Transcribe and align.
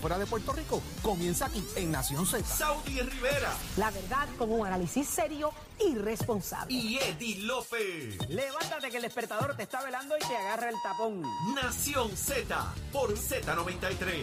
Fuera 0.00 0.16
de 0.16 0.26
Puerto 0.26 0.52
Rico 0.52 0.80
comienza 1.02 1.46
aquí 1.46 1.60
en 1.74 1.90
Nación 1.90 2.24
Z. 2.24 2.44
Saudi 2.46 3.00
Rivera 3.00 3.52
La 3.76 3.90
verdad 3.90 4.28
con 4.38 4.52
un 4.52 4.64
análisis 4.64 5.08
serio 5.08 5.50
y 5.84 5.96
responsable. 5.96 6.72
y 6.72 6.98
Eddie 6.98 7.40
Lofe. 7.42 8.16
Levántate 8.28 8.90
que 8.90 8.98
el 8.98 9.02
despertador 9.02 9.56
te 9.56 9.64
está 9.64 9.82
velando 9.82 10.14
y 10.16 10.20
te 10.20 10.36
agarra 10.36 10.68
el 10.68 10.76
tapón. 10.84 11.22
Nación 11.52 12.16
Z 12.16 12.74
por 12.92 13.12
Z93. 13.16 14.22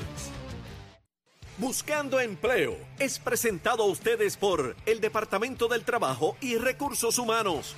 Buscando 1.58 2.22
empleo 2.22 2.78
es 2.98 3.20
presentado 3.20 3.84
a 3.84 3.88
ustedes 3.88 4.38
por 4.38 4.78
el 4.86 5.02
Departamento 5.02 5.68
del 5.68 5.84
Trabajo 5.84 6.38
y 6.40 6.56
Recursos 6.56 7.18
Humanos. 7.18 7.76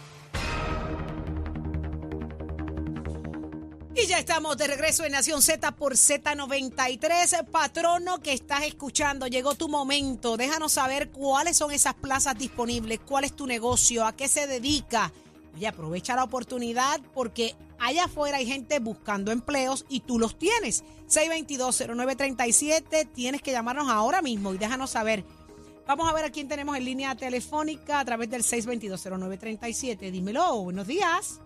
Y 4.00 4.06
ya 4.06 4.20
estamos 4.20 4.56
de 4.58 4.68
regreso 4.68 5.06
en 5.06 5.14
Nación 5.14 5.42
Z 5.42 5.72
por 5.72 5.94
Z93. 5.94 7.50
Patrono 7.50 8.20
que 8.20 8.32
estás 8.32 8.62
escuchando, 8.64 9.26
llegó 9.26 9.56
tu 9.56 9.70
momento. 9.70 10.38
Déjanos 10.38 10.74
saber 10.74 11.10
cuáles 11.10 11.58
son 11.58 11.72
esas 11.72 11.96
plazas 11.96 12.38
disponibles, 12.38 13.00
cuál 13.00 13.24
es 13.24 13.36
tu 13.36 13.48
negocio, 13.48 14.06
a 14.06 14.16
qué 14.16 14.28
se 14.28 14.46
dedica. 14.46 15.12
Y 15.60 15.66
aprovecha 15.66 16.16
la 16.16 16.26
oportunidad 16.26 17.02
porque 17.16 17.56
allá 17.80 18.06
afuera 18.06 18.38
hay 18.38 18.46
gente 18.46 18.78
buscando 18.78 19.32
empleos 19.32 19.84
y 19.90 20.02
tú 20.02 20.20
los 20.20 20.38
tienes. 20.38 20.84
622-0937, 21.10 23.12
tienes 23.12 23.42
que 23.42 23.52
llamarnos 23.52 23.90
ahora 23.90 24.22
mismo 24.22 24.54
y 24.54 24.60
déjanos 24.60 24.92
saber. 24.92 25.26
Vamos 25.88 26.08
a 26.08 26.14
ver 26.14 26.26
a 26.26 26.30
quién 26.30 26.48
tenemos 26.48 26.78
en 26.78 26.86
línea 26.86 27.16
telefónica 27.16 28.00
a 28.00 28.06
través 28.06 28.30
del 28.30 28.44
622-0937. 28.44 30.12
Dímelo, 30.12 30.62
buenos 30.62 30.86
días. 30.86 31.40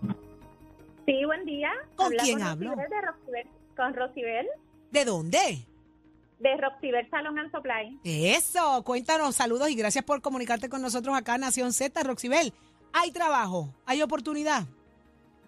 Sí, 1.06 1.24
buen 1.24 1.44
día. 1.44 1.70
¿Con 1.96 2.06
Habla 2.06 2.22
quién 2.22 2.42
hablo? 2.42 2.70
De 2.76 3.00
Roxibel, 3.00 3.46
con 3.76 3.94
Rocibel, 3.94 4.46
¿De 4.90 5.04
dónde? 5.04 5.66
de 6.38 6.56
Roxibel 6.56 7.08
Salon 7.08 7.38
and 7.38 7.52
Supply. 7.52 7.98
Eso, 8.04 8.82
cuéntanos, 8.84 9.36
saludos 9.36 9.70
y 9.70 9.76
gracias 9.76 10.04
por 10.04 10.20
comunicarte 10.20 10.68
con 10.68 10.82
nosotros 10.82 11.16
acá 11.16 11.38
Nación 11.38 11.72
Z, 11.72 12.02
Roxibel. 12.02 12.52
¿Hay 12.92 13.12
trabajo? 13.12 13.72
¿Hay 13.86 14.02
oportunidad? 14.02 14.64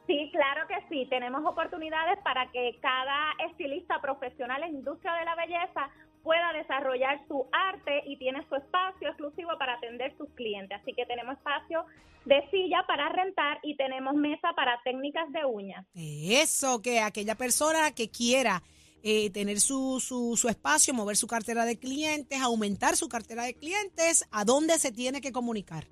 Sí, 0.06 0.30
claro 0.32 0.66
que 0.68 0.76
sí. 0.88 1.06
Tenemos 1.10 1.44
oportunidades 1.44 2.18
para 2.22 2.50
que 2.52 2.78
cada 2.80 3.32
estilista 3.50 4.00
profesional 4.00 4.62
en 4.62 4.76
industria 4.76 5.14
de 5.14 5.24
la 5.24 5.34
belleza 5.34 5.90
pueda 6.24 6.52
desarrollar 6.54 7.24
su 7.28 7.46
arte 7.52 8.02
y 8.06 8.16
tiene 8.16 8.44
su 8.48 8.56
espacio 8.56 9.08
exclusivo 9.08 9.50
para 9.58 9.74
atender 9.74 10.16
sus 10.16 10.28
clientes. 10.30 10.80
Así 10.80 10.92
que 10.94 11.06
tenemos 11.06 11.36
espacio 11.36 11.84
de 12.24 12.42
silla 12.50 12.82
para 12.88 13.10
rentar 13.10 13.60
y 13.62 13.76
tenemos 13.76 14.14
mesa 14.14 14.54
para 14.56 14.80
técnicas 14.82 15.30
de 15.30 15.44
uñas. 15.44 15.86
Eso, 15.94 16.82
que 16.82 17.00
aquella 17.00 17.34
persona 17.34 17.94
que 17.94 18.10
quiera 18.10 18.62
eh, 19.02 19.28
tener 19.30 19.60
su, 19.60 20.00
su, 20.00 20.34
su 20.36 20.48
espacio, 20.48 20.94
mover 20.94 21.16
su 21.16 21.26
cartera 21.26 21.66
de 21.66 21.78
clientes, 21.78 22.40
aumentar 22.40 22.96
su 22.96 23.10
cartera 23.10 23.42
de 23.44 23.52
clientes, 23.54 24.26
¿a 24.32 24.46
dónde 24.46 24.78
se 24.78 24.92
tiene 24.92 25.20
que 25.20 25.30
comunicar? 25.30 25.84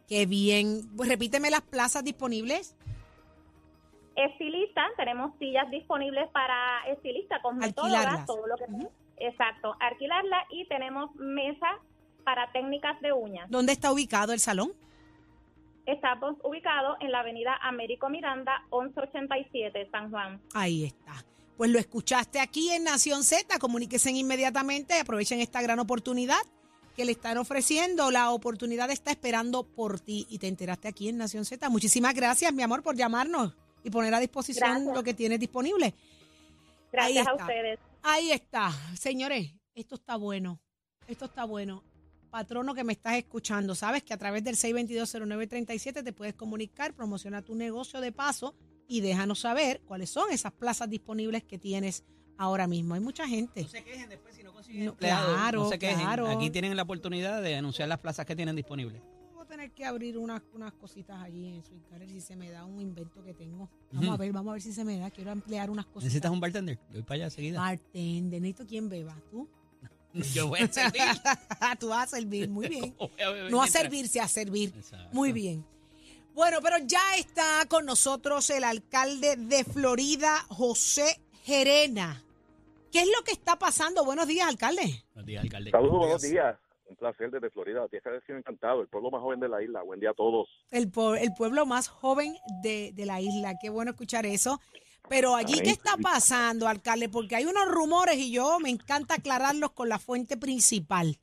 Qué 0.09 0.27
bien. 0.27 0.83
Pues 0.97 1.09
repíteme 1.09 1.51
las 1.51 1.63
plazas 1.63 2.03
disponibles. 2.05 2.77
Estilista, 4.17 4.85
tenemos 4.97 5.33
sillas 5.39 5.71
disponibles 5.71 6.29
para 6.31 6.85
estilista, 6.89 7.41
cosmetólogas, 7.43 8.27
todo 8.27 8.45
lo 8.47 8.57
que 8.57 8.65
Exacto, 9.17 9.77
alquilarla 9.81 10.45
y 10.51 10.67
tenemos 10.67 11.15
mesa 11.15 11.79
para 12.25 12.51
técnicas 12.53 13.01
de 13.01 13.13
uñas. 13.13 13.49
¿Dónde 13.51 13.73
está 13.73 13.93
ubicado 13.93 14.33
el 14.33 14.41
salón? 14.41 14.73
Estamos 15.87 16.37
ubicados 16.43 16.97
en 17.01 17.13
la 17.13 17.21
avenida 17.21 17.57
Américo 17.63 18.09
Miranda, 18.09 18.65
1187, 18.73 19.89
San 19.91 20.11
Juan. 20.11 20.41
Ahí 20.55 20.85
está. 20.85 21.13
Pues 21.57 21.71
lo 21.71 21.79
escuchaste 21.79 22.41
aquí 22.41 22.71
en 22.71 22.85
Nación 22.85 23.23
Z. 23.23 23.59
Comuníquese 23.59 24.11
inmediatamente. 24.11 24.99
Aprovechen 24.99 25.41
esta 25.41 25.63
gran 25.63 25.79
oportunidad 25.79 26.41
que 26.97 27.05
le 27.05 27.13
están 27.13 27.39
ofreciendo. 27.39 28.11
La 28.11 28.31
oportunidad 28.31 28.91
está 28.91 29.11
esperando 29.11 29.63
por 29.65 30.01
ti 30.01 30.27
y 30.29 30.39
te 30.39 30.49
enteraste 30.49 30.89
aquí 30.89 31.09
en 31.09 31.19
Nación 31.19 31.45
Z. 31.45 31.69
Muchísimas 31.69 32.15
gracias, 32.15 32.53
mi 32.53 32.63
amor, 32.63 32.83
por 32.83 32.97
llamarnos 32.97 33.55
y 33.85 33.91
poner 33.91 34.15
a 34.15 34.21
disposición 34.21 34.71
Gracias. 34.71 34.95
lo 34.95 35.03
que 35.03 35.15
tienes 35.15 35.39
disponible. 35.39 35.95
Gracias 36.91 37.27
a 37.27 37.35
ustedes. 37.35 37.79
Ahí 38.03 38.33
está. 38.33 38.73
Señores, 38.99 39.53
esto 39.75 39.95
está 39.97 40.17
bueno. 40.17 40.61
Esto 41.07 41.27
está 41.27 41.45
bueno. 41.45 41.85
Patrono 42.31 42.75
que 42.75 42.83
me 42.83 42.95
estás 42.95 43.15
escuchando, 43.15 43.77
sabes 43.77 44.03
que 44.03 44.13
a 44.13 44.17
través 44.17 44.43
del 44.43 44.57
6220937 44.57 46.03
te 46.03 46.13
puedes 46.13 46.35
comunicar, 46.35 46.93
promociona 46.93 47.43
tu 47.43 47.55
negocio 47.55 48.01
de 48.01 48.11
paso 48.11 48.57
y 48.89 49.01
déjanos 49.01 49.41
saber 49.41 49.81
cuáles 49.87 50.11
son 50.11 50.31
esas 50.31 50.53
plazas 50.53 50.89
disponibles 50.91 51.43
que 51.45 51.59
tienes 51.59 52.05
ahora 52.37 52.67
mismo. 52.67 52.95
Hay 52.95 53.01
mucha 53.01 53.27
gente. 53.29 53.63
No 53.63 53.69
se 53.69 53.85
quejen 53.85 54.09
después 54.09 54.35
si 54.35 54.43
no 54.43 54.53
consiguen 54.53 54.87
No, 54.87 54.97
claro, 54.97 55.65
no 55.65 55.69
se 55.69 55.79
quejen. 55.79 56.01
claro. 56.01 56.29
Aquí 56.29 56.51
tienen 56.51 56.77
la 56.77 56.83
oportunidad 56.83 57.43
de 57.43 57.57
anunciar 57.57 57.89
las 57.89 57.99
plazas 57.99 58.27
que 58.27 58.35
tienen 58.37 58.57
disponibles. 58.57 59.01
Voy 59.35 59.43
a 59.43 59.47
tener 59.47 59.71
que 59.73 59.85
abrir 59.85 60.19
unas, 60.19 60.43
unas 60.53 60.73
cositas 60.73 61.21
allí 61.23 61.47
en 61.47 61.63
Sweet 61.63 61.83
Carter 61.91 62.09
si 62.11 62.21
se 62.21 62.35
me 62.37 62.51
da 62.51 62.65
un 62.65 62.81
invento 62.81 63.23
que 63.23 63.35
tengo. 63.35 63.71
Vamos 63.93 64.15
a 64.15 64.17
ver, 64.17 64.33
vamos 64.33 64.51
a 64.51 64.53
ver 64.55 64.63
si 64.63 64.73
se 64.73 64.85
me 64.85 64.99
da. 64.99 65.11
Quiero 65.11 65.31
ampliar 65.31 65.71
unas 65.71 65.85
cositas. 65.87 66.05
¿Necesitas 66.05 66.31
un 66.31 66.41
bartender? 66.41 66.79
Yo 66.89 66.95
voy 66.95 67.03
para 67.03 67.15
allá 67.17 67.31
seguida. 67.31 67.61
bartender. 67.61 68.41
Necesito 68.41 68.67
quien 68.67 68.89
beba. 68.89 69.17
¿Tú? 69.31 69.49
Yo 70.35 70.49
voy 70.49 70.61
a 70.61 70.73
servir. 70.73 71.03
Tú 71.81 71.89
vas 71.89 72.05
a 72.13 72.17
servir. 72.17 72.49
Muy 72.49 72.69
bien. 72.71 72.95
A 73.01 73.51
No 73.51 73.63
a 73.63 73.67
servirse, 73.67 74.21
a 74.21 74.29
servir. 74.29 74.73
Exacto. 74.77 75.11
Muy 75.13 75.33
bien. 75.33 75.65
Bueno, 76.35 76.59
pero 76.61 76.79
ya 76.85 77.17
está 77.17 77.65
con 77.69 77.87
nosotros 77.87 78.51
el 78.51 78.65
alcalde 78.65 79.37
de 79.37 79.63
Florida, 79.65 80.45
José 80.49 81.21
Gerena. 81.45 82.25
¿Qué 82.91 83.01
es 83.03 83.09
lo 83.17 83.23
que 83.25 83.31
está 83.33 83.57
pasando? 83.57 84.05
Buenos 84.05 84.27
días, 84.27 84.49
alcalde. 84.49 85.05
Buenos 85.15 85.27
días, 85.27 85.45
alcalde. 85.45 85.71
Saludos, 85.71 85.99
buenos 85.99 86.23
días. 86.23 86.57
Un 86.87 86.97
placer 86.97 87.31
desde 87.31 87.51
Florida. 87.51 87.87
Tienes 87.89 88.23
que 88.27 88.33
encantado. 88.33 88.83
El 88.83 88.89
pueblo 88.89 89.11
más 89.13 89.21
joven 89.21 89.39
de 89.41 89.49
la 89.49 89.63
isla. 89.63 89.83
Buen 89.83 90.01
día 90.01 90.11
a 90.11 90.15
todos. 90.15 90.49
El, 90.71 90.91
po- 90.91 91.15
el 91.15 91.33
pueblo 91.35 91.67
más 91.67 91.89
joven 91.89 92.37
de, 92.63 92.91
de 92.95 93.07
la 93.07 93.21
isla. 93.21 93.55
Qué 93.61 93.71
bueno 93.71 93.93
escuchar 93.93 94.27
eso. 94.27 94.61
Pero 95.09 95.37
allí, 95.37 95.61
¿qué 95.61 95.71
está 95.71 95.97
pasando, 95.99 96.67
alcalde? 96.67 97.09
Porque 97.09 97.37
hay 97.37 97.45
unos 97.45 97.69
rumores 97.69 98.17
y 98.17 98.33
yo 98.33 98.59
me 98.59 98.71
encanta 98.71 99.15
aclararlos 99.15 99.71
con 99.73 99.89
la 99.89 99.99
fuente 99.99 100.37
principal. 100.37 101.19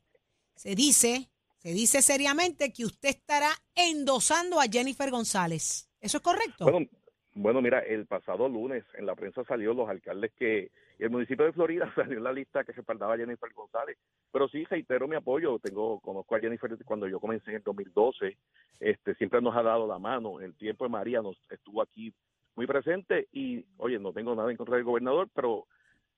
Se 0.56 0.74
dice, 0.74 1.30
se 1.62 1.72
dice 1.72 2.02
seriamente 2.02 2.72
que 2.72 2.84
usted 2.84 3.10
estará 3.10 3.50
endosando 3.76 4.60
a 4.60 4.64
Jennifer 4.64 5.08
González. 5.12 5.88
¿Eso 6.00 6.16
es 6.16 6.22
correcto? 6.22 6.64
Bueno, 6.64 6.88
bueno, 7.34 7.62
mira, 7.62 7.78
el 7.78 8.06
pasado 8.06 8.48
lunes 8.48 8.84
en 8.94 9.06
la 9.06 9.14
prensa 9.14 9.44
salió 9.44 9.72
los 9.72 9.88
alcaldes 9.88 10.32
que 10.36 10.72
el 10.98 11.10
municipio 11.10 11.44
de 11.44 11.52
Florida 11.52 11.88
salió 11.94 12.18
en 12.18 12.24
la 12.24 12.32
lista 12.32 12.64
que 12.64 12.72
respaldaba 12.72 13.14
a 13.14 13.16
Jennifer 13.16 13.52
González. 13.52 13.96
Pero 14.32 14.48
sí, 14.48 14.64
reitero 14.64 15.06
mi 15.06 15.14
apoyo. 15.14 15.60
Tengo 15.60 16.00
Conozco 16.00 16.34
a 16.34 16.40
Jennifer 16.40 16.76
cuando 16.84 17.06
yo 17.06 17.20
comencé 17.20 17.50
en 17.50 17.58
el 17.58 17.62
2012. 17.62 18.36
Este, 18.80 19.14
siempre 19.14 19.40
nos 19.40 19.54
ha 19.54 19.62
dado 19.62 19.86
la 19.86 20.00
mano. 20.00 20.40
El 20.40 20.56
tiempo 20.56 20.84
de 20.84 20.90
María 20.90 21.22
nos 21.22 21.36
estuvo 21.48 21.80
aquí 21.80 22.12
muy 22.56 22.66
presente 22.66 23.28
y, 23.30 23.64
oye, 23.76 24.00
no 24.00 24.12
tengo 24.12 24.34
nada 24.34 24.50
en 24.50 24.56
contra 24.56 24.74
del 24.74 24.84
gobernador, 24.84 25.28
pero 25.32 25.68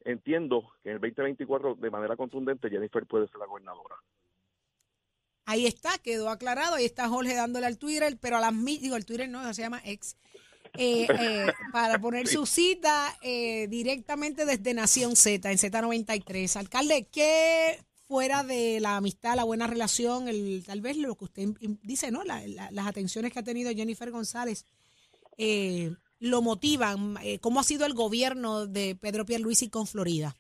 entiendo 0.07 0.73
que 0.83 0.89
en 0.89 0.95
el 0.95 1.01
2024 1.03 1.75
de 1.75 1.91
manera 1.91 2.17
contundente 2.17 2.71
Jennifer 2.71 3.05
puede 3.05 3.29
ser 3.29 3.37
la 3.37 3.47
gobernadora. 3.47 3.97
Ahí 5.47 5.67
está, 5.67 5.99
quedó 5.99 6.31
aclarado. 6.31 6.77
Ahí 6.77 6.85
está 6.85 7.09
Jorge 7.09 7.35
dándole 7.35 7.67
al 7.67 7.79
Twitter, 7.79 8.17
pero 8.21 8.37
a 8.37 8.41
las 8.41 8.53
mi- 8.55 8.79
digo, 8.79 8.97
el 8.97 9.05
Twitter 9.05 9.29
no, 9.29 9.53
se 9.53 9.63
llama 9.63 9.81
ex. 9.85 10.17
eh, 10.77 11.07
eh, 11.21 11.47
para 11.73 12.01
poner 12.01 12.27
su 12.27 12.47
cita 12.47 13.15
eh, 13.23 13.69
directamente 13.69 14.45
desde 14.45 14.75
Nación 14.75 15.15
Z, 15.17 15.51
en 15.53 15.59
Z93. 15.59 16.57
Alcalde, 16.57 17.07
¿qué 17.13 17.79
fuera 18.09 18.43
de 18.43 18.81
la 18.81 18.97
amistad, 18.97 19.37
la 19.37 19.45
buena 19.45 19.67
relación, 19.69 20.27
el, 20.29 20.65
tal 20.67 20.81
vez 20.81 20.97
lo 20.97 21.15
que 21.15 21.25
usted 21.25 21.49
dice, 21.83 22.11
¿no? 22.11 22.25
La- 22.25 22.45
la- 22.49 22.71
las 22.73 22.87
atenciones 22.89 23.33
que 23.33 23.39
ha 23.39 23.43
tenido 23.45 23.71
Jennifer 23.73 24.11
González, 24.11 24.67
eh, 25.39 25.93
lo 26.21 26.43
motivan? 26.43 27.17
¿Cómo 27.41 27.61
ha 27.61 27.65
sido 27.65 27.87
el 27.87 27.95
gobierno 27.95 28.67
de 28.67 28.97
Pedro 28.97 29.25
Pierluisi 29.27 29.69
con 29.69 29.87
Florida? 29.87 30.35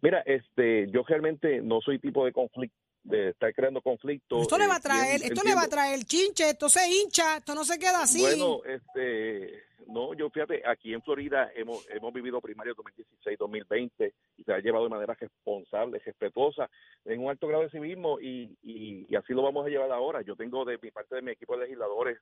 Mira, 0.00 0.22
este, 0.26 0.86
yo 0.92 1.02
realmente 1.02 1.60
no 1.60 1.80
soy 1.80 1.98
tipo 1.98 2.24
de 2.24 2.32
conflicto, 2.32 2.77
de 3.08 3.30
estar 3.30 3.52
creando 3.54 3.80
conflictos. 3.80 4.42
Esto 4.42 4.58
le 4.58 4.66
va 4.66 4.74
a 4.74 4.78
eh, 4.78 4.82
traer, 4.82 5.22
esto 5.22 5.42
le 5.42 5.54
va 5.54 5.62
a 5.62 5.68
traer 5.68 6.04
chinche, 6.04 6.50
esto 6.50 6.68
se 6.68 6.80
hincha, 6.88 7.38
esto 7.38 7.54
no 7.54 7.64
se 7.64 7.78
queda 7.78 8.02
así. 8.02 8.20
Bueno, 8.20 8.60
este, 8.64 9.64
no, 9.86 10.12
yo 10.12 10.28
fíjate, 10.28 10.62
aquí 10.66 10.92
en 10.92 11.02
Florida 11.02 11.50
hemos, 11.54 11.88
hemos 11.90 12.12
vivido 12.12 12.40
primaria 12.40 12.74
2016-2020 12.74 14.12
y 14.36 14.44
se 14.44 14.52
ha 14.52 14.58
llevado 14.58 14.84
de 14.84 14.90
manera 14.90 15.14
responsable, 15.14 16.00
respetuosa, 16.04 16.68
en 17.06 17.20
un 17.20 17.30
alto 17.30 17.48
grado 17.48 17.64
de 17.64 17.70
civismo 17.70 18.20
y, 18.20 18.56
y, 18.62 19.06
y 19.08 19.16
así 19.16 19.32
lo 19.32 19.42
vamos 19.42 19.66
a 19.66 19.70
llevar 19.70 19.90
ahora. 19.90 20.20
Yo 20.20 20.36
tengo 20.36 20.64
de 20.66 20.78
mi 20.82 20.90
parte 20.90 21.16
de 21.16 21.22
mi 21.22 21.30
equipo 21.30 21.56
de 21.56 21.64
legisladores, 21.64 22.18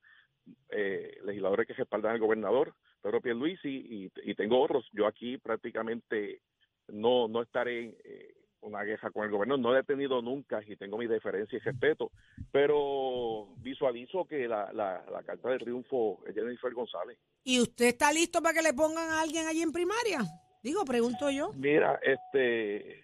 eh, 0.71 1.19
legisladores 1.25 1.67
que 1.67 1.75
respaldan 1.75 2.12
al 2.12 2.21
gobernador, 2.21 2.75
Pedro 3.03 3.21
Pierluisi, 3.21 3.69
y, 3.69 4.12
y 4.23 4.35
tengo 4.37 4.62
otros. 4.62 4.89
Yo 4.93 5.06
aquí 5.06 5.37
prácticamente 5.39 6.43
no, 6.89 7.27
no 7.27 7.43
estaré 7.43 7.97
eh, 8.05 8.35
una 8.67 8.85
queja 8.85 9.11
con 9.11 9.25
el 9.25 9.31
gobierno. 9.31 9.57
No 9.57 9.73
la 9.73 9.81
he 9.81 9.85
tenido 9.85 10.21
nunca 10.23 10.61
y 10.67 10.77
tengo 10.77 10.99
mi 10.99 11.07
deferencia 11.07 11.57
y 11.57 11.61
respeto, 11.61 12.11
pero 12.53 13.49
visualizo 13.59 14.25
que 14.25 14.49
la, 14.49 14.73
la, 14.73 15.05
la 15.11 15.23
carta 15.23 15.51
de 15.51 15.59
triunfo 15.59 16.23
es 16.27 16.35
Jennifer 16.35 16.73
González. 16.75 17.19
¿Y 17.45 17.61
usted 17.61 17.87
está 17.87 18.13
listo 18.13 18.43
para 18.43 18.55
que 18.55 18.63
le 18.63 18.75
pongan 18.75 19.09
a 19.11 19.21
alguien 19.21 19.47
allí 19.47 19.63
en 19.63 19.73
primaria? 19.73 20.21
Digo, 20.63 20.85
pregunto 20.85 21.31
yo. 21.31 21.53
Mira, 21.55 22.01
este, 22.03 23.01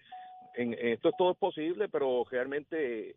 en, 0.55 0.73
en 0.73 0.87
esto 0.89 1.11
todo 1.17 1.31
es 1.31 1.37
posible, 1.37 1.87
pero 1.87 2.25
realmente 2.29 3.15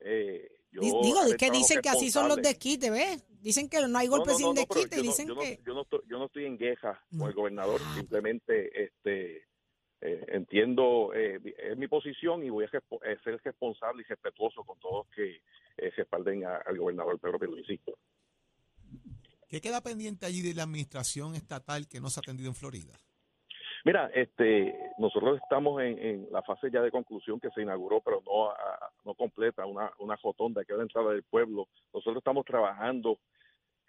eh, 0.00 0.50
yo 0.72 0.80
Di- 0.80 0.92
Digo, 1.02 1.22
es 1.22 1.36
que 1.36 1.50
dicen 1.52 1.80
que 1.80 1.88
así 1.90 2.10
son 2.10 2.26
los 2.28 2.38
desquites, 2.38 2.90
¿ves? 2.90 3.24
Dicen 3.40 3.68
que 3.68 3.86
no 3.86 3.98
hay 3.98 4.08
golpes 4.08 4.32
no, 4.32 4.38
sin 4.38 4.46
no, 4.46 4.54
no, 4.54 4.66
pero 4.66 4.80
desquite 4.80 4.96
y 4.96 4.98
yo 4.98 5.04
no- 5.04 5.10
dicen 5.10 5.28
yo 5.28 5.34
no- 5.34 5.40
que... 5.42 5.60
yo 5.64 5.74
no 5.74 5.82
estoy, 5.82 6.00
yo 6.08 6.18
no 6.18 6.24
estoy 6.26 6.46
en 6.46 6.58
queja 6.58 7.00
con 7.16 7.28
el 7.28 7.34
gobernador, 7.34 7.80
Ah. 7.84 7.94
simplemente 7.96 8.84
este 8.84 9.44
eh, 10.00 10.24
entiendo 10.28 11.12
eh, 11.14 11.40
es 11.58 11.76
mi 11.76 11.88
posición 11.88 12.44
y 12.44 12.50
voy 12.50 12.64
a 12.64 12.68
eh, 12.68 13.16
ser 13.24 13.40
responsable 13.42 14.02
y 14.02 14.04
respetuoso 14.06 14.62
con 14.64 14.78
todos 14.78 15.06
que 15.14 15.40
eh, 15.76 15.90
respalden 15.96 16.44
a- 16.44 16.56
al 16.58 16.76
gobernador 16.78 17.18
Pedro 17.18 17.38
Pierluisi. 17.38 17.80
¿Qué 19.48 19.60
queda 19.60 19.80
pendiente 19.82 20.26
allí 20.26 20.42
de 20.42 20.54
la 20.54 20.64
administración 20.64 21.34
estatal 21.34 21.86
que 21.88 22.00
no 22.00 22.10
se 22.10 22.20
ha 22.20 22.22
atendido 22.22 22.48
en 22.48 22.54
Florida? 22.54 22.92
Mira, 23.84 24.10
este, 24.14 24.74
nosotros 24.98 25.38
estamos 25.42 25.80
en, 25.82 25.98
en 25.98 26.26
la 26.32 26.42
fase 26.42 26.70
ya 26.72 26.80
de 26.80 26.90
conclusión 26.90 27.38
que 27.38 27.50
se 27.50 27.62
inauguró, 27.62 28.00
pero 28.00 28.22
no, 28.24 28.50
a- 28.50 28.90
no 29.04 29.14
completa, 29.14 29.66
una, 29.66 29.92
una 29.98 30.16
rotonda 30.16 30.64
que 30.64 30.72
es 30.72 30.76
la 30.78 30.84
entrada 30.84 31.12
del 31.12 31.22
pueblo. 31.22 31.68
Nosotros 31.92 32.16
estamos 32.18 32.44
trabajando 32.46 33.18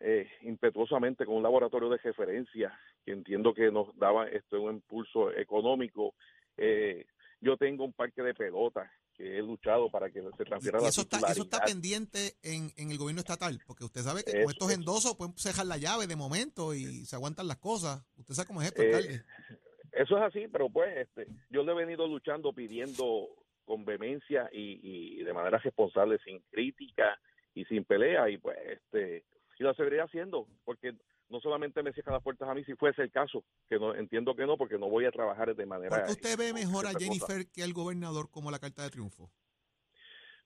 eh, 0.07 0.30
impetuosamente 0.42 1.25
con 1.25 1.36
un 1.38 1.42
laboratorio 1.44 1.90
de 1.90 1.98
referencia 1.98 2.78
que 3.04 3.12
entiendo 3.12 3.56
que 3.56 3.72
nos 3.72 3.88
daba 3.98 4.28
esto 4.28 4.62
un 4.62 4.75
impulso 4.75 5.31
económico. 5.31 6.13
Eh, 6.57 7.06
yo 7.42 7.57
tengo 7.57 7.84
un 7.84 7.94
parque 7.94 8.22
de 8.22 8.36
pelotas 8.36 8.88
que 9.16 9.38
he 9.38 9.42
luchado 9.42 9.90
para 9.90 10.12
que 10.12 10.22
se 10.22 10.46
transfiera 10.46 10.78
y 10.78 10.84
la 10.84 10.90
eso, 10.90 11.02
está, 11.02 11.18
eso 11.31 11.44
está 11.44 11.60
pendiente 11.66 12.36
en, 12.44 12.69
en 12.78 12.92
el 12.92 12.98
gobierno 13.00 13.22
estatal, 13.22 13.60
porque 13.66 13.86
usted 13.86 14.02
sabe 14.02 14.24
que 14.24 14.31
Eso, 14.31 14.42
con 14.44 14.52
estos 14.52 14.69
eso. 14.72 14.80
endosos 14.80 15.16
pueden 15.16 15.34
cejar 15.38 15.66
la 15.66 15.78
llave 15.78 16.06
de 16.06 16.16
momento 16.16 16.75
y 16.75 17.04
se 17.06 17.16
aguantan 17.16 17.48
las 17.48 17.57
cosas. 17.57 18.06
Usted 18.18 18.36
sabe 18.36 18.48
cómo 18.48 18.62
es 18.62 18.68
esto, 18.68 18.84
Eh. 18.84 19.24
Eso 19.92 20.18
es 20.18 20.24
así, 20.24 20.48
pero 20.52 20.69
pues 20.69 20.96
este, 20.98 21.25
yo 21.50 21.63
le 21.63 21.72
he 21.72 21.75
venido 21.75 22.06
luchando 22.06 22.52
pidiendo 22.52 23.30
con 23.63 23.86
vehemencia 23.86 24.50
y, 24.52 24.80
y 25.19 25.24
de 25.24 25.34
manera 25.34 25.57
responsable, 25.57 26.19
sin 26.24 26.42
crítica 26.52 27.18
y 27.54 27.63
sin 27.66 27.86
pelea, 27.86 28.30
y 28.30 28.38
pues 28.38 28.57
este, 28.68 29.24
y 29.57 29.63
lo 29.63 29.74
seguiré 29.74 30.02
haciendo, 30.02 30.48
porque 30.63 30.94
no 31.30 31.40
solamente 31.40 31.81
me 31.81 31.92
cierran 31.94 32.13
las 32.13 32.24
puertas 32.24 32.48
a 32.48 32.54
mí, 32.54 32.63
si 32.66 32.75
fuese 32.75 33.02
el 33.02 33.12
caso, 33.12 33.44
que 33.68 33.80
no 33.80 33.96
entiendo 33.96 34.36
que 34.36 34.46
no, 34.46 34.57
porque 34.57 34.78
no 34.78 34.90
voy 34.90 35.06
a 35.06 35.12
trabajar 35.12 35.56
de 35.56 35.66
manera. 35.66 35.90
¿Por 35.90 36.06
qué 36.06 36.12
usted 36.12 36.38
ve 36.38 36.54
mejor 36.54 36.86
a. 36.88 36.92
Jennifer 36.92 37.48
que 37.52 37.63
al 37.63 37.74
gobernador 37.74 38.30
como 38.30 38.52
la 38.52 38.60
carta 38.60 38.84
de 38.84 38.90
triunfo? 38.92 39.30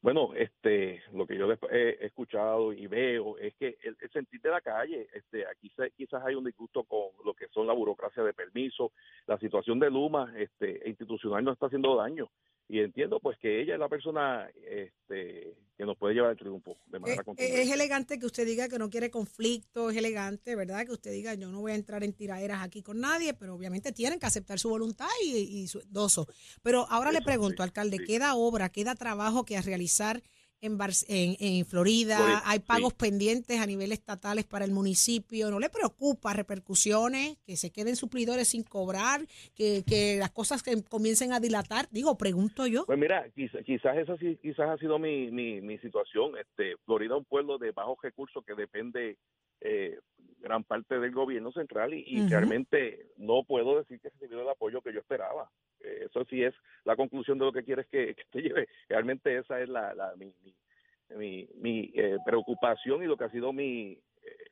Bueno, 0.02 0.34
este, 0.34 1.04
lo 1.12 1.28
que 1.28 1.38
yo 1.38 1.52
he 1.70 2.06
escuchado 2.06 2.72
y 2.72 2.88
veo 2.88 3.38
es 3.38 3.54
que 3.56 3.78
el, 3.84 3.98
el 4.00 4.10
sentir 4.12 4.40
de 4.40 4.50
la 4.50 4.62
calle, 4.62 5.10
este, 5.14 5.46
aquí 5.46 5.70
se- 5.76 5.92
quizás 5.92 6.24
hay 6.26 6.36
un 6.36 6.46
disgusto 6.46 6.86
con 6.86 7.10
lo 7.26 7.34
que 7.34 7.50
son 7.50 7.68
la 7.68 7.74
burocracia 7.74 8.24
de 8.24 8.34
permiso, 8.34 8.94
la 9.28 9.38
situación 9.40 9.78
de 9.78 9.90
Luma, 9.92 10.32
este, 10.38 10.88
institucional 10.88 11.44
nos 11.44 11.54
está 11.56 11.66
haciendo 11.66 11.98
daño 11.98 12.32
y 12.70 12.80
entiendo 12.80 13.20
pues 13.20 13.38
que 13.40 13.62
ella 13.62 13.74
es 13.74 13.80
la 13.80 13.90
persona, 13.90 14.48
este, 14.64 15.56
que 15.76 15.86
nos 15.86 15.98
puede 15.98 16.14
llevar 16.14 16.30
al 16.32 16.38
triunfo 16.38 16.78
de 16.88 16.98
Eh, 16.98 17.00
manera 17.00 17.22
eh, 17.22 17.26
contundente. 17.26 17.62
es 17.64 17.72
elegante 17.72 18.20
que 18.20 18.26
usted 18.28 18.46
diga 18.46 18.70
que 18.70 18.78
no 18.78 18.90
quiere 18.92 19.10
conflicto, 19.10 19.90
es 19.90 19.98
elegante, 19.98 20.56
¿verdad? 20.56 20.86
Que 20.86 20.92
usted 20.92 21.12
diga, 21.12 21.34
yo 21.34 21.50
no 21.52 21.62
voy 21.62 21.72
a 21.72 21.76
entrar 21.76 22.04
en 22.04 22.14
tiraderas 22.14 22.62
aquí 22.62 22.84
con 22.84 23.00
nadie, 23.00 23.34
pero 23.34 23.56
obviamente 23.56 23.92
tienen 23.92 24.20
que 24.20 24.28
aceptar 24.28 24.60
su 24.60 24.70
voluntad 24.70 25.08
y, 25.26 25.36
y 25.38 25.68
su 25.68 25.82
doso. 25.90 26.28
Pero 26.62 26.86
ahora 26.90 27.12
le 27.12 27.22
pregunto, 27.22 27.64
sí, 27.64 27.64
alcalde, 27.64 27.98
sí. 27.98 28.04
¿queda 28.06 28.36
obra, 28.36 28.70
queda 28.70 28.94
trabajo 28.96 29.46
que 29.46 29.58
a 29.58 29.62
realizar 29.62 30.22
en, 30.62 30.78
Bar- 30.78 30.92
en, 31.08 31.36
en 31.40 31.66
Florida? 31.66 32.18
Florida, 32.18 32.42
¿Hay 32.46 32.60
pagos 32.60 32.90
sí. 32.94 32.98
pendientes 33.00 33.60
a 33.60 33.66
nivel 33.66 33.92
estatales 33.92 34.46
para 34.46 34.66
el 34.66 34.72
municipio? 34.72 35.50
¿No 35.52 35.60
le 35.60 35.70
preocupa 35.70 36.34
repercusiones, 36.34 37.38
que 37.46 37.58
se 37.58 37.72
queden 37.72 37.96
suplidores 37.96 38.50
sin 38.50 38.64
cobrar, 38.64 39.22
que, 39.56 39.84
que 39.88 40.18
las 40.18 40.32
cosas 40.32 40.64
que 40.64 40.84
comiencen 40.84 41.34
a 41.34 41.40
dilatar? 41.40 41.88
Digo, 41.92 42.18
pregunto 42.18 42.68
yo. 42.68 42.86
Pues 42.86 43.00
mira, 43.00 43.30
quizás, 43.36 43.64
quizás 43.66 43.98
esa 43.98 44.18
sí- 44.18 44.38
quizás 44.42 44.70
ha 44.70 44.78
sido 44.78 45.00
mi, 45.00 45.32
mi, 45.32 45.62
mi 45.62 45.78
situación. 45.80 46.38
Este, 46.38 46.76
Florida 46.86 47.16
es 47.16 47.20
un 47.20 47.26
pueblo 47.26 47.58
de 47.58 47.72
bajos 47.72 47.98
recursos 48.02 48.44
que 48.46 48.56
depende 48.56 49.18
eh, 49.62 49.98
gran 50.40 50.64
parte 50.64 51.00
del 51.00 51.12
gobierno 51.12 51.52
central 51.52 51.94
y, 51.94 52.28
realmente 52.28 53.08
no 53.18 53.44
puedo 53.44 53.78
decir 53.78 54.00
que 54.00 54.08
he 54.08 54.12
recibido 54.12 54.42
el 54.42 54.50
apoyo 54.50 54.82
que 54.82 54.94
yo 54.94 55.00
esperaba. 55.00 55.50
Eh, 55.82 56.06
eso 56.10 56.26
sí 56.30 56.44
es 56.44 56.54
la 56.86 56.96
conclusión 56.96 57.38
de 57.40 57.46
lo 57.46 57.52
que 57.54 57.64
quieres 57.64 57.88
que, 57.88 58.16
que 58.16 58.24
te 58.32 58.42
lleve. 58.42 58.68
Realmente 58.88 59.38
esa 59.38 59.60
es 59.62 59.70
la, 59.70 59.94
la 59.94 60.16
mi, 60.16 60.34
mi, 60.44 60.56
mi, 61.18 61.50
mi, 61.56 61.92
eh, 61.96 62.18
preocupación 62.26 63.04
y 63.04 63.08
lo 63.08 63.18
que 63.18 63.26
ha 63.26 63.32
sido 63.32 63.52
mi, 63.54 63.92
eh, 64.24 64.50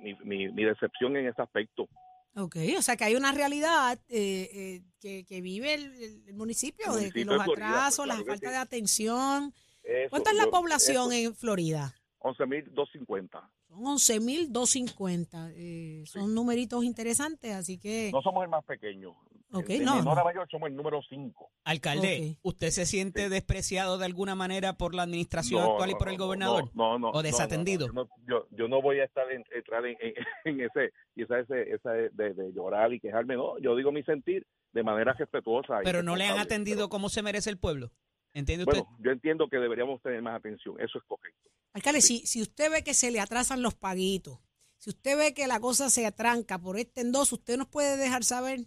mi, 0.00 0.14
mi, 0.24 0.48
mi 0.48 0.64
decepción 0.64 1.16
en 1.16 1.26
este 1.28 1.42
aspecto. 1.42 1.88
Ok, 2.36 2.56
o 2.76 2.82
sea 2.82 2.96
que 2.96 3.04
hay 3.04 3.14
una 3.14 3.30
realidad 3.30 3.96
eh, 4.08 4.48
eh, 4.52 4.82
que, 5.00 5.24
que 5.24 5.40
vive 5.40 5.74
el, 5.74 5.84
el- 6.02 6.28
el 6.28 6.34
municipio, 6.34 6.86
de 6.92 7.02
los 7.24 7.38
de 7.38 7.44
Florida, 7.44 7.68
atrasos, 7.68 8.06
pues, 8.06 8.08
la 8.08 8.14
claro 8.14 8.24
que 8.24 8.30
falta 8.32 8.48
sí. 8.48 8.52
de 8.52 8.58
atención. 8.58 9.52
Eso, 9.84 10.10
¿Cuánta 10.10 10.30
es 10.30 10.36
la 10.36 10.44
yo- 10.46 10.50
población 10.50 11.12
eso, 11.12 11.28
en 11.28 11.34
Florida? 11.36 11.94
11.250. 12.20 13.48
Son 13.74 13.84
11.250. 13.84 15.52
Eh, 15.56 16.02
son 16.06 16.34
numeritos 16.34 16.84
interesantes, 16.84 17.52
así 17.54 17.78
que... 17.78 18.10
No 18.12 18.22
somos 18.22 18.44
el 18.44 18.50
más 18.50 18.64
pequeño. 18.64 19.16
Ok, 19.52 19.66
de 19.66 19.80
no, 19.80 19.96
menor 19.96 20.16
no. 20.16 20.20
a 20.20 20.24
mayor 20.24 20.48
somos 20.50 20.68
el 20.68 20.74
número 20.74 21.00
5. 21.08 21.50
Alcalde. 21.64 22.38
¿usted 22.42 22.70
se 22.70 22.86
siente 22.86 23.28
despreciado 23.28 23.98
de 23.98 24.04
alguna 24.04 24.34
manera 24.34 24.72
por 24.72 24.94
la 24.94 25.04
administración 25.04 25.62
No, 25.62 25.72
actual 25.72 25.90
y 25.90 25.92
no, 25.92 25.98
por 25.98 26.08
el 26.08 26.18
gobernador? 26.18 26.70
No, 26.74 26.98
no, 26.98 27.10
¿O 27.10 27.22
desatendido? 27.22 27.86
no, 27.88 28.04
no, 28.04 28.08
yo, 28.26 28.46
yo 28.50 28.66
no 28.66 28.82
voy 28.82 28.98
a 28.98 29.04
estar 29.04 29.30
en, 29.30 29.44
entrar 29.54 29.86
en, 29.86 29.96
en, 30.00 30.14
en 30.44 30.60
ese, 30.60 30.92
quizás 31.14 31.48
ese, 31.48 31.72
esa 31.72 31.90
de, 31.92 32.34
de 32.34 32.52
llorar 32.52 32.92
y 32.92 33.00
quejarme. 33.00 33.36
No, 33.36 33.58
yo 33.58 33.76
digo 33.76 33.92
mi 33.92 34.02
sentir 34.02 34.44
de 34.72 34.82
manera 34.82 35.12
respetuosa. 35.12 35.80
Pero 35.84 36.02
no 36.02 36.16
le 36.16 36.26
han 36.26 36.38
atendido 36.38 36.78
pero, 36.78 36.88
como 36.88 37.08
se 37.08 37.22
merece 37.22 37.50
el 37.50 37.58
pueblo. 37.58 37.92
¿Entiende 38.32 38.64
usted? 38.64 38.82
Bueno, 38.82 38.96
yo 38.98 39.12
entiendo 39.12 39.48
que 39.48 39.58
deberíamos 39.58 40.02
tener 40.02 40.20
más 40.20 40.36
atención. 40.36 40.74
Eso 40.80 40.98
es 40.98 41.04
correcto. 41.04 41.50
Alcalde, 41.74 42.00
si, 42.00 42.24
si 42.26 42.40
usted 42.40 42.70
ve 42.70 42.82
que 42.82 42.94
se 42.94 43.10
le 43.10 43.20
atrasan 43.20 43.60
los 43.60 43.74
paguitos, 43.74 44.38
si 44.78 44.90
usted 44.90 45.18
ve 45.18 45.34
que 45.34 45.46
la 45.46 45.60
cosa 45.60 45.90
se 45.90 46.06
atranca 46.06 46.58
por 46.58 46.78
este 46.78 47.00
endoso, 47.02 47.34
usted 47.36 47.56
nos 47.58 47.68
puede 47.68 47.96
dejar 47.96 48.24
saber. 48.24 48.60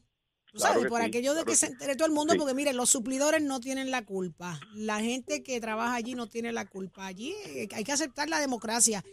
Tú 0.51 0.59
Claro 0.59 0.75
sabes, 0.75 0.89
por 0.89 1.01
sí, 1.01 1.07
aquello 1.07 1.31
de 1.33 1.42
claro 1.44 1.51
que 1.51 1.56
se 1.57 1.65
entere 1.68 1.95
todo 1.95 2.07
el 2.07 2.13
mundo, 2.13 2.33
sí. 2.33 2.39
porque 2.39 2.54
miren, 2.54 2.77
los 2.77 2.89
suplidores 2.89 3.42
no 3.44 3.59
tienen 3.59 3.92
la 3.92 4.06
culpa. 4.06 4.59
La 4.75 5.00
gente 5.01 5.44
que 5.44 5.59
trabaja 5.59 5.94
allí 5.95 6.15
no 6.15 6.27
tiene 6.27 6.51
la 6.54 6.65
culpa. 6.65 7.06
Allí 7.06 7.33
eh, 7.48 7.68
hay 7.73 7.83
que 7.83 7.92
aceptar 7.92 8.30
la 8.30 8.40
democracia. 8.40 9.04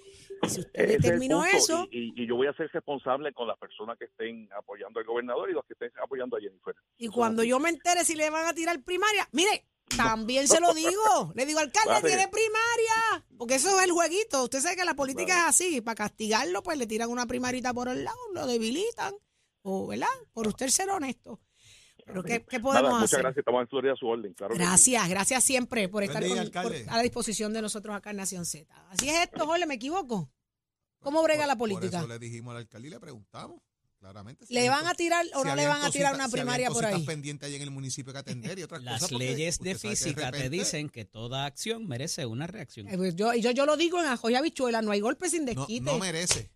Y 0.42 0.48
si 0.48 0.60
usted 0.60 0.80
Ese 0.84 0.92
determinó 0.98 1.44
eso, 1.44 1.88
Y, 1.90 1.98
y- 1.98 2.22
y 2.22 2.26
yo 2.28 2.36
voy 2.36 2.46
a 2.46 2.52
ser 2.54 2.70
responsable 2.72 3.32
con 3.32 3.48
las 3.48 3.58
personas 3.58 3.98
que 3.98 4.04
estén 4.06 4.48
apoyando 4.56 5.00
al 5.00 5.06
gobernador 5.06 5.50
y 5.50 5.54
los 5.54 5.64
que 5.66 5.72
estén 5.74 5.90
apoyando 6.02 6.36
a 6.36 6.40
Jennifer. 6.40 6.74
y 6.98 7.08
cuando 7.08 7.42
yo 7.44 7.58
me 7.60 7.68
entere 7.68 8.04
si 8.04 8.14
le 8.14 8.30
van 8.30 8.46
a 8.46 8.54
tirar 8.54 8.82
primaria, 8.82 9.28
mire, 9.32 9.66
también 9.96 10.48
se 10.48 10.60
lo 10.60 10.72
digo. 10.74 11.32
Le 11.34 11.46
digo, 11.46 11.60
alcalde, 11.60 12.06
tiene 12.08 12.28
primaria. 12.28 13.26
Porque 13.36 13.56
eso 13.56 13.78
es 13.78 13.84
el 13.84 13.92
jueguito. 13.92 14.44
Usted 14.44 14.60
sabe 14.60 14.76
que 14.76 14.84
la 14.84 14.94
política 14.94 15.34
Vale. 15.34 15.40
es 15.42 15.48
así. 15.48 15.80
Para 15.80 15.94
castigarlo, 15.96 16.62
pues 16.62 16.78
le 16.78 16.86
tiran 16.86 17.10
una 17.10 17.26
primarita 17.26 17.72
por 17.74 17.88
el 17.88 18.04
lado, 18.04 18.18
lo 18.32 18.46
debilitan. 18.46 19.14
O, 19.62 19.86
¿verdad? 19.86 20.08
Por 20.32 20.48
usted 20.48 20.68
ser 20.68 20.90
honesto. 20.90 21.40
Pero 22.06 22.22
¿qué, 22.22 22.44
qué 22.44 22.60
podemos 22.60 22.82
Nada, 22.82 22.94
muchas 22.96 23.12
hacer? 23.14 23.20
gracias. 23.20 23.38
Estamos 23.38 23.62
en 23.62 23.68
Florida 23.68 23.92
a 23.94 23.96
su 23.96 24.06
orden. 24.06 24.34
Claro 24.34 24.54
sí. 24.54 24.58
Gracias, 24.60 25.08
gracias 25.08 25.44
siempre 25.44 25.88
por 25.88 26.02
estar 26.02 26.22
día, 26.22 26.34
con- 26.36 26.50
por- 26.50 26.62
alcalde. 26.62 26.86
a 26.90 26.96
la 26.98 27.02
disposición 27.02 27.52
de 27.54 27.62
nosotros 27.62 27.96
acá 27.96 28.10
en 28.10 28.16
Nación 28.18 28.44
Z. 28.44 28.74
Así 28.90 29.08
es 29.08 29.22
esto, 29.22 29.46
Jorge, 29.46 29.64
¿me 29.64 29.74
equivoco? 29.76 30.30
¿Cómo 31.00 31.22
brega 31.22 31.42
Por- 31.44 31.48
la 31.48 31.56
política? 31.56 31.90
Por 32.00 32.00
eso 32.00 32.08
le 32.08 32.18
dijimos 32.18 32.50
al 32.52 32.58
alcalde 32.58 32.88
y 32.88 32.90
le 32.90 33.00
preguntamos, 33.00 33.60
claramente. 34.04 34.44
¿Le 34.50 34.68
van 34.68 34.87
a 34.87 34.94
tirar 34.94 35.25
o 35.34 35.42
si 35.42 35.49
no 35.49 35.56
le 35.56 35.66
van 35.66 35.82
a 35.82 35.90
tirar 35.90 36.14
una 36.14 36.26
si 36.26 36.32
primaria 36.32 36.70
por 36.70 36.84
ahí? 36.84 37.02
pendientes 37.04 37.49
ahí 37.49 37.56
en 37.56 37.62
el 37.62 37.70
municipio 37.70 38.12
que 38.12 38.18
atender 38.18 38.58
y 38.58 38.62
otras 38.62 38.82
Las 38.82 39.00
cosas. 39.00 39.18
leyes 39.18 39.58
de 39.58 39.75
física 39.76 40.30
te 40.30 40.50
dicen 40.50 40.90
que 40.90 41.04
toda 41.04 41.46
acción 41.46 41.87
merece 41.87 42.26
una 42.26 42.46
reacción. 42.46 42.88
Eh, 42.88 42.96
pues 42.96 43.16
yo, 43.16 43.32
yo, 43.34 43.50
yo 43.50 43.64
lo 43.64 43.76
digo 43.76 44.00
en 44.00 44.06
ajo 44.06 44.28
y 44.28 44.34
habichuela, 44.34 44.82
no 44.82 44.90
hay 44.90 45.00
golpe 45.00 45.28
sin 45.30 45.46
desquite. 45.46 45.80
no 45.80 45.99
merece. 45.99 46.50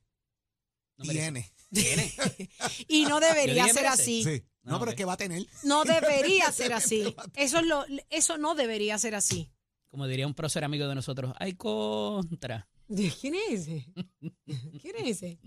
No 0.99 1.05
merece. 1.07 1.23
Tiene. 1.23 1.53
Tiene. 1.73 2.49
y 2.89 3.05
no 3.07 3.21
debería 3.21 3.65
ser 3.67 3.85
merece. 3.85 3.89
así. 4.03 4.25
Sí. 4.25 4.43
No, 4.63 4.79
pero 4.79 4.91
es 4.91 4.97
que 4.97 5.05
va 5.07 5.15
a 5.15 5.17
tener. 5.17 5.47
No 5.63 5.85
debería 5.85 6.53
ser 6.53 6.75
así. 6.75 7.15
Eso 7.35 7.59
es 7.61 7.67
lo, 7.67 7.85
eso 8.11 8.37
no 8.37 8.55
debería 8.55 8.99
ser 8.99 9.15
así. 9.15 9.51
Como 9.91 10.07
diría 10.07 10.27
un 10.27 10.35
prócer 10.35 10.65
amigo 10.65 10.87
de 10.87 10.95
nosotros, 10.95 11.35
hay 11.39 11.55
contra. 11.55 12.69
¿Quién 13.21 13.35
es 13.37 13.61
ese? 13.63 13.87
¿Quién 14.83 14.97
es 14.97 15.23
ese? 15.23 15.39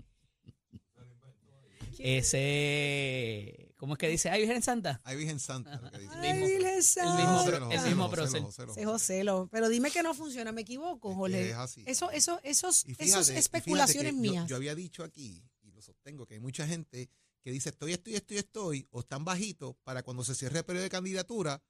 Ese, 2.02 3.74
¿cómo 3.76 3.94
es 3.94 3.98
que 3.98 4.08
dice? 4.08 4.30
Ay, 4.30 4.40
Virgen 4.42 4.62
Santa. 4.62 5.00
Hay 5.04 5.16
Virgen 5.16 5.38
Santa. 5.40 5.76
lo 5.80 5.90
que 5.90 5.98
dice. 5.98 6.14
Ay, 6.14 6.32
mismo- 6.34 6.46
Virgen 6.46 6.66
el 6.66 6.72
mismo 6.74 6.82
Santa. 6.82 7.74
El 7.74 7.82
mismo 7.86 8.04
José, 8.08 8.16
prócer. 8.16 8.42
José, 8.42 8.66
José. 8.66 8.80
Ese 8.80 8.86
José, 8.86 9.24
lo- 9.24 9.48
pero 9.48 9.68
dime 9.68 9.90
que 9.90 10.02
no 10.02 10.14
funciona, 10.14 10.52
me 10.52 10.62
equivoco, 10.62 11.08
Es 11.10 11.14
que 11.14 11.18
Jorge. 11.18 11.50
es 11.50 11.56
así. 11.56 11.84
Eso, 11.86 12.10
eso, 12.10 12.40
esos, 12.42 12.84
Y 12.86 12.92
esos 12.92 13.26
fíjate- 13.26 13.38
especulaciones 13.38 14.14
mías. 14.14 14.48
Yo, 14.48 14.56
había 14.56 14.74
dicho 14.74 15.04
aquí, 15.04 15.42
y 15.62 15.70
lo 15.72 15.80
sostengo, 15.82 16.26
que 16.26 16.34
hay 16.34 16.40
mucha 16.40 16.66
gente 16.66 17.08
que 17.42 17.50
dice 17.50 17.70
estoy, 17.70 17.92
estoy, 17.92 18.14
estoy, 18.16 18.38
estoy, 18.38 18.88
o 18.90 19.00
están 19.00 19.24
bajitos 19.24 19.74
para 19.82 20.02
cuando 20.02 20.24
se 20.24 20.34
cierre 20.34 20.58
el 20.60 20.64
periodo 20.64 20.84
de 20.84 20.90
candidatura, 20.90 21.62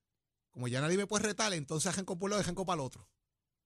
como 0.50 0.68
ya 0.68 0.80
nadie 0.82 0.98
me 0.98 1.06
puede 1.06 1.24
retar, 1.24 1.52
entonces 1.54 1.86
ajenco 1.90 2.18
por 2.18 2.26
un 2.26 2.30
lado 2.30 2.40
y 2.42 2.44
ajenco 2.44 2.66
para 2.66 2.80
el 2.82 2.86
otro. 2.86 3.08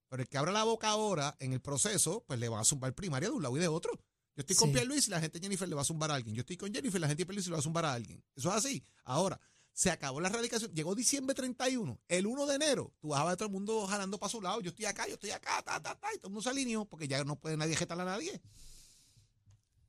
Pero 0.08 0.22
el 0.22 0.28
que 0.28 0.38
abra 0.38 0.52
la 0.52 0.62
boca 0.62 0.88
ahora 0.88 1.34
en 1.40 1.52
el 1.52 1.60
proceso, 1.60 2.22
pues 2.28 2.38
le 2.38 2.48
va 2.48 2.60
a 2.60 2.64
zumbar 2.64 2.94
primaria 2.94 3.28
de 3.28 3.34
un 3.34 3.42
lado 3.42 3.56
y 3.56 3.60
de 3.60 3.66
otro. 3.66 3.90
Yo 4.36 4.42
estoy 4.42 4.56
con 4.56 4.68
Sí. 4.68 4.74
Pierluis 4.74 5.08
y 5.08 5.10
la 5.10 5.20
gente 5.20 5.38
de 5.38 5.44
Jennifer 5.44 5.66
le 5.68 5.74
va 5.74 5.80
a 5.80 5.84
zumbar 5.84 6.10
a 6.10 6.14
alguien. 6.14 6.34
Yo 6.36 6.40
estoy 6.40 6.56
con 6.58 6.72
Jennifer 6.72 6.98
y 6.98 7.00
la 7.00 7.08
gente 7.08 7.22
de 7.22 7.26
Pierluis 7.26 7.46
le 7.46 7.52
va 7.54 7.58
a 7.58 7.62
zumbar 7.62 7.86
a 7.86 7.94
alguien. 7.94 8.22
Eso 8.34 8.50
es 8.50 8.54
así. 8.54 8.84
Ahora, 9.04 9.40
se 9.72 9.90
acabó 9.90 10.20
la 10.20 10.28
erradicación. 10.28 10.72
Llegó 10.72 10.94
diciembre 10.94 11.34
31. 11.34 11.98
El 12.08 12.26
1 12.26 12.46
de 12.46 12.54
enero, 12.54 12.92
tú 13.00 13.08
vas 13.08 13.20
a 13.20 13.24
ver 13.24 13.36
todo 13.36 13.46
el 13.46 13.52
mundo 13.52 13.86
jalando 13.86 14.18
para 14.18 14.30
su 14.30 14.40
lado. 14.42 14.60
Yo 14.60 14.70
estoy 14.70 14.84
acá, 14.84 15.06
yo 15.08 15.14
estoy 15.14 15.30
acá, 15.30 15.62
ta, 15.62 15.82
ta, 15.82 15.94
ta, 15.94 16.08
y 16.14 16.18
todo 16.18 16.28
el 16.28 16.32
mundo 16.32 16.42
se 16.42 16.50
alineó 16.50 16.84
porque 16.84 17.08
ya 17.08 17.24
no 17.24 17.36
puede 17.36 17.56
nadie 17.56 17.76
jetar 17.76 17.98
a 17.98 18.04
nadie. 18.04 18.40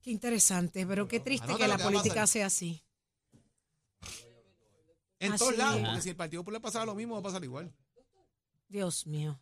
Qué 0.01 0.11
interesante, 0.11 0.85
pero 0.87 1.07
qué 1.07 1.19
triste 1.19 1.45
Anota 1.45 1.63
que 1.65 1.67
la 1.67 1.77
que 1.77 1.83
política 1.83 2.25
sea 2.27 2.45
así. 2.47 2.81
En 5.19 5.33
Así 5.33 5.39
todos 5.39 5.57
lados, 5.57 5.77
es. 5.81 5.85
porque 5.85 6.01
si 6.01 6.09
el 6.09 6.15
Partido 6.15 6.41
Popular 6.43 6.61
pasaba 6.61 6.85
lo 6.85 6.95
mismo, 6.95 7.15
va 7.15 7.19
a 7.19 7.23
pasar 7.23 7.43
igual. 7.43 7.73
Dios 8.69 9.07
mío. 9.07 9.39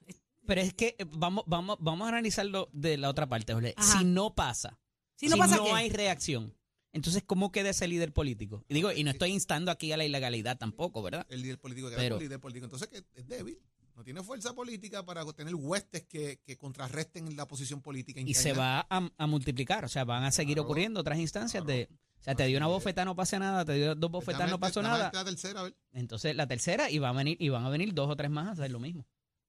Pero 0.47 0.61
es 0.61 0.73
que 0.73 0.95
eh, 0.97 1.05
vamos, 1.11 1.43
vamos, 1.47 1.77
vamos 1.81 2.05
a 2.05 2.09
analizarlo 2.09 2.69
de 2.71 2.97
la 2.97 3.09
otra 3.09 3.27
parte, 3.27 3.53
Jorge. 3.53 3.73
Ajá. 3.75 3.99
Si 3.99 4.05
no 4.05 4.33
pasa, 4.35 4.79
Si 5.15 5.27
no 5.27 5.37
pasa, 5.37 5.59
¿qué? 5.63 5.71
hay 5.71 5.89
reacción, 5.89 6.53
entonces 6.91 7.23
¿cómo 7.25 7.51
queda 7.51 7.69
ese 7.69 7.87
líder 7.87 8.13
político? 8.13 8.63
Y 8.67 8.73
digo, 8.73 8.91
y 8.91 9.03
no 9.03 9.11
estoy 9.11 9.31
instando 9.31 9.71
aquí 9.71 9.91
a 9.91 9.97
la 9.97 10.05
ilegalidad 10.05 10.57
tampoco, 10.57 11.01
¿verdad? 11.01 11.25
El 11.29 11.41
líder 11.41 11.59
político 11.59 11.89
que 11.89 11.95
Pero- 11.95 12.15
el 12.17 12.23
líder 12.23 12.39
político. 12.39 12.65
Entonces, 12.65 12.87
que 12.89 13.03
es 13.13 13.27
débil. 13.27 13.59
No 13.95 14.03
tiene 14.03 14.21
fuerza 14.21 14.53
política 14.53 15.05
para 15.05 15.23
tener 15.31 15.55
huestes 15.55 16.03
que, 16.03 16.41
que 16.45 16.57
contrarresten 16.57 17.37
la 17.37 17.47
posición 17.47 17.81
política. 17.81 18.19
Y 18.19 18.33
se 18.33 18.51
va 18.51 18.85
a, 18.89 19.09
a 19.17 19.25
multiplicar, 19.27 19.85
o 19.85 19.87
sea, 19.87 20.03
van 20.03 20.25
a 20.25 20.31
seguir 20.33 20.55
Claro, 20.55 20.65
ocurriendo 20.65 20.99
otras 20.99 21.17
instancias 21.17 21.63
claro. 21.63 21.77
de... 21.79 21.89
O 22.19 22.23
sea, 22.25 22.35
te 22.35 22.45
dio 22.47 22.57
una 22.57 22.67
bofetada, 22.67 23.05
no 23.05 23.15
pasa 23.15 23.39
nada, 23.39 23.63
te 23.63 23.73
dio 23.75 23.95
dos 23.95 24.11
bofetadas, 24.11 24.49
no 24.49 24.59
pasó 24.59 24.81
nada. 24.81 25.11
La 25.13 25.23
tercera, 25.23 25.59
a 25.61 25.63
ver. 25.63 25.75
Entonces 25.93 26.35
la 26.35 26.45
tercera 26.47 26.89
y, 26.91 26.97
va 26.99 27.09
a 27.09 27.13
venir, 27.13 27.37
y 27.39 27.47
van 27.49 27.63
a 27.63 27.69
venir 27.69 27.93
dos 27.93 28.09
o 28.09 28.15
tres 28.17 28.29
más 28.31 28.47
a 28.47 28.51
hacer 28.51 28.69
lo 28.71 28.79
mismo. 28.79 29.05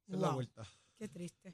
Es 0.07 0.17
la 0.17 0.31
vuelta. 0.31 0.63
Qué 0.97 1.09
triste. 1.09 1.53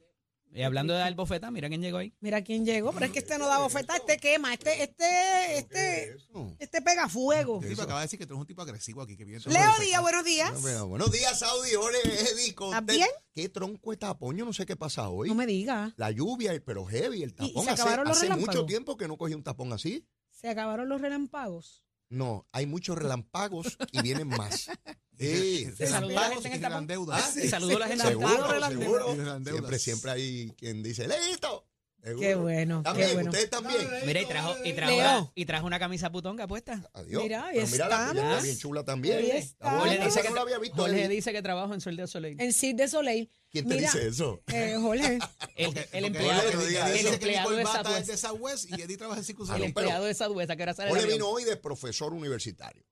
Y 0.55 0.63
hablando 0.63 0.93
de 0.93 0.99
dar 0.99 1.15
bofetada, 1.15 1.51
mira 1.51 1.69
quién 1.69 1.81
llegó 1.81 1.97
ahí. 1.99 2.13
Mira 2.21 2.43
quién 2.43 2.67
llegó, 2.67 2.93
pero 2.93 3.07
es 3.07 3.13
que 3.13 3.21
este 3.21 3.39
no 3.39 3.47
da 3.47 3.59
bofeta, 3.59 3.97
este 3.97 4.19
quema, 4.19 4.53
este, 4.53 4.83
este, 4.83 5.59
este, 5.59 6.17
este 6.59 6.83
pega 6.83 7.09
fuego. 7.09 7.61
El 7.63 7.71
tipo 7.71 7.83
acaba 7.83 8.01
de 8.01 8.05
decir 8.05 8.19
que 8.19 8.27
tú 8.27 8.35
eres 8.35 8.41
un 8.43 8.47
tipo 8.47 8.61
agresivo 8.61 9.01
aquí. 9.01 9.17
Que 9.17 9.25
viene 9.25 9.43
Leo 9.47 9.73
Díaz, 9.81 10.03
buenos 10.03 10.25
días. 10.25 10.61
Bueno, 10.61 10.89
buenos 10.89 11.11
días, 11.11 11.39
Saudi. 11.39 11.71
Jorge, 11.75 11.99
Eddie, 12.05 12.55
con 12.55 12.69
¿Estás 12.69 12.85
bien? 12.85 13.09
Qué 13.33 13.49
tronco 13.49 13.93
de 13.93 13.97
tapón. 13.97 14.37
Yo 14.37 14.45
no 14.45 14.53
sé 14.53 14.67
qué 14.67 14.77
pasa 14.77 15.09
hoy. 15.09 15.29
No 15.29 15.35
me 15.35 15.47
diga. 15.47 15.95
La 15.97 16.11
lluvia, 16.11 16.53
el- 16.53 16.63
pero 16.63 16.85
heavy, 16.85 17.23
el 17.23 17.35
tapón. 17.35 17.65
se 17.65 17.71
hace 17.71 17.97
los 17.97 18.11
hace 18.11 18.31
mucho 18.37 18.67
tiempo 18.67 18.97
que 18.99 19.09
no 19.09 19.17
cogí 19.17 19.33
un 19.35 19.43
tapón 19.43 19.73
así. 19.73 20.07
Se 20.31 20.49
acabaron 20.49 20.89
los 20.89 21.01
relámpagos. 21.01 21.85
No, 22.13 22.47
hay 22.53 22.67
muchos 22.67 22.97
relámpagos 22.97 23.79
y 23.91 24.03
vienen 24.03 24.29
más. 24.29 24.71
Sí. 25.19 25.69
Se 25.77 25.87
saludó 25.87 26.15
la 26.15 26.31
gente 26.31 26.49
en 26.49 26.65
el 26.65 26.87
deudas. 26.89 27.23
Ah, 27.23 27.31
sí. 27.33 27.43
Se 27.43 27.51
saludó 27.51 27.79
la 27.79 27.87
gente. 27.87 28.03
Relámpagos, 28.03 28.33
Seguro, 28.33 28.53
relámpagos. 28.53 28.85
seguro. 28.85 29.07
Y 29.07 29.17
generan 29.17 29.45
deudas. 29.45 29.61
Siempre, 29.61 29.79
siempre 29.79 30.11
hay 30.11 30.53
quien 30.59 30.83
dice, 30.83 31.07
¡Listo! 31.07 31.69
Seguro. 32.03 32.21
Qué 32.21 32.35
bueno, 32.35 32.83
También, 32.83 33.09
qué 33.09 33.15
bueno. 33.15 33.31
ustedes 33.31 33.49
también. 33.51 33.89
Mira, 34.05 34.21
y 34.23 34.27
trajo, 34.27 34.57
y 34.65 34.73
trajo, 34.73 34.95
una, 34.97 35.31
y 35.37 35.45
trajo 35.47 35.67
una 35.69 35.79
camisa 35.79 36.11
putonga 36.11 36.49
puesta. 36.49 36.83
Adiós. 36.95 37.23
Mira, 37.23 37.47
ahí 37.47 37.65
mira 37.71 37.89
la 37.89 38.11
está 38.13 38.41
bien 38.41 38.59
chula 38.59 38.85
también. 38.85 39.19
Ahí 39.19 39.31
Está. 39.31 39.71
Jorge 39.79 39.95
dice, 39.99 40.09
Esa 40.09 40.23
que, 40.23 40.29
no 40.31 40.35
la 40.35 40.41
había 40.41 40.59
visto 40.59 40.77
Jorge 40.83 41.03
ahí. 41.03 41.09
dice 41.09 41.33
que 41.33 41.43
trabaja 41.43 41.73
en 41.75 41.81
Sol 41.81 41.97
de 41.97 42.07
Soleil. 42.09 42.41
En 42.41 42.53
Cirque 42.53 42.83
de 42.83 42.89
Soleil. 42.89 43.31
¿Quién 43.51 43.69
te 43.69 43.75
Mira, 43.77 43.93
dice 43.93 44.09
eso? 44.09 44.43
Eh, 44.49 44.77
Jorge. 44.81 45.19
El, 45.55 45.87
el 45.93 46.05
empleado, 46.07 46.43
Jorge 46.43 46.57
no 46.57 46.65
diga 46.65 46.91
el 46.93 47.01
que 47.03 47.09
empleado 47.15 47.51
de 47.53 47.63
Bata 47.65 47.79
es 47.81 47.85
Southwest. 47.87 48.09
de 48.11 48.17
Southwest 48.17 48.71
y 48.71 48.83
Eddie 48.83 48.97
trabaja 48.97 49.19
en 49.21 49.25
Circus 49.25 49.49
El 49.49 49.53
no, 49.53 49.57
Soleil. 49.59 49.75
pero- 49.75 49.87
empleado 49.87 50.05
de 50.07 50.15
Southwest, 50.15 50.51
¿a 50.51 50.57
qué 50.57 50.63
hora 50.65 50.75
sale 50.75 50.91
el 50.91 50.97
Jorge 50.97 51.13
vino 51.13 51.29
hoy 51.29 51.45
de 51.45 51.57
profesor 51.57 52.13
universitario. 52.15 52.83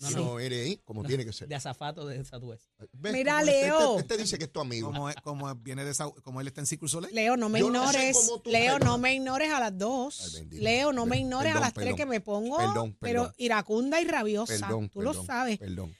No, 0.00 0.08
Si 0.08 0.14
no. 0.14 0.24
no 0.24 0.40
eres 0.40 0.64
ahí, 0.66 0.76
como 0.78 1.04
tiene 1.04 1.24
que 1.26 1.32
ser. 1.32 1.46
De 1.46 1.54
azafato 1.54 2.06
de 2.06 2.24
Southwest. 2.24 2.64
¿Ves? 2.92 3.12
Mira, 3.12 3.34
Como 3.40 3.46
este- 3.50 3.62
Leo. 3.62 3.90
Este, 3.98 4.00
este 4.14 4.16
dice 4.22 4.38
que 4.38 4.44
es 4.44 4.52
tu 4.52 4.60
amigo. 4.60 4.88
Como, 4.90 5.08
como 5.22 5.54
viene 5.56 5.84
de 5.84 5.92
como 6.22 6.40
él 6.40 6.46
está 6.48 6.62
en 6.62 6.66
Soleil. 6.66 7.14
Leo, 7.14 7.36
no 7.36 7.48
me 7.50 7.60
Yo 7.60 7.70
no 7.70 7.92
sé 7.92 8.08
ignores. 8.08 8.30
Leo, 8.46 8.78
no 8.78 8.96
me 8.98 9.14
ignores 9.14 9.52
a 9.52 9.60
las 9.60 9.76
dos. 9.76 10.20
Ay, 10.34 10.40
bendito. 10.40 10.62
Leo, 10.62 10.92
no 10.94 11.04
me 11.04 11.10
Perdón, 11.10 11.20
ignores 11.26 11.50
a 11.50 11.54
perdón, 11.54 11.62
las 11.62 11.74
tres 11.74 11.94
que 11.96 12.06
me 12.06 12.20
pongo. 12.20 12.56
Perdón, 12.56 12.96
Pero 13.00 13.22
perdón. 13.24 13.34
iracunda 13.38 14.00
y 14.00 14.04
rabiosa. 14.06 14.58
Perdón, 14.66 14.88
Tú 14.88 15.02
lo 15.02 15.12
sabes. 15.12 15.58
Perdón, 15.58 15.94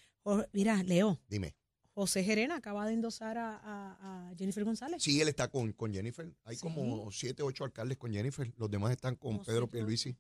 Mira, 0.53 0.83
Leo, 0.83 1.21
dime. 1.29 1.55
José 1.93 2.25
Gerena 2.25 2.57
acaba 2.57 2.87
de 2.87 2.95
endosar 2.95 3.37
a, 3.37 3.57
a- 3.57 4.29
a 4.31 4.35
Jennifer 4.37 4.65
González. 4.65 5.03
Sí, 5.03 5.21
él 5.21 5.29
está 5.29 5.49
con, 5.49 5.73
con 5.73 5.93
Jennifer. 5.93 6.33
Hay 6.45 6.57
Sí. 6.57 6.63
como 6.63 7.11
siete, 7.11 7.43
ocho 7.43 7.65
alcaldes 7.65 7.99
con 7.99 8.13
Jennifer. 8.13 8.51
Los 8.57 8.71
demás 8.71 8.93
están 8.93 9.17
con 9.17 9.43
Pedro 9.45 9.67
Pierluisi. 9.69 10.17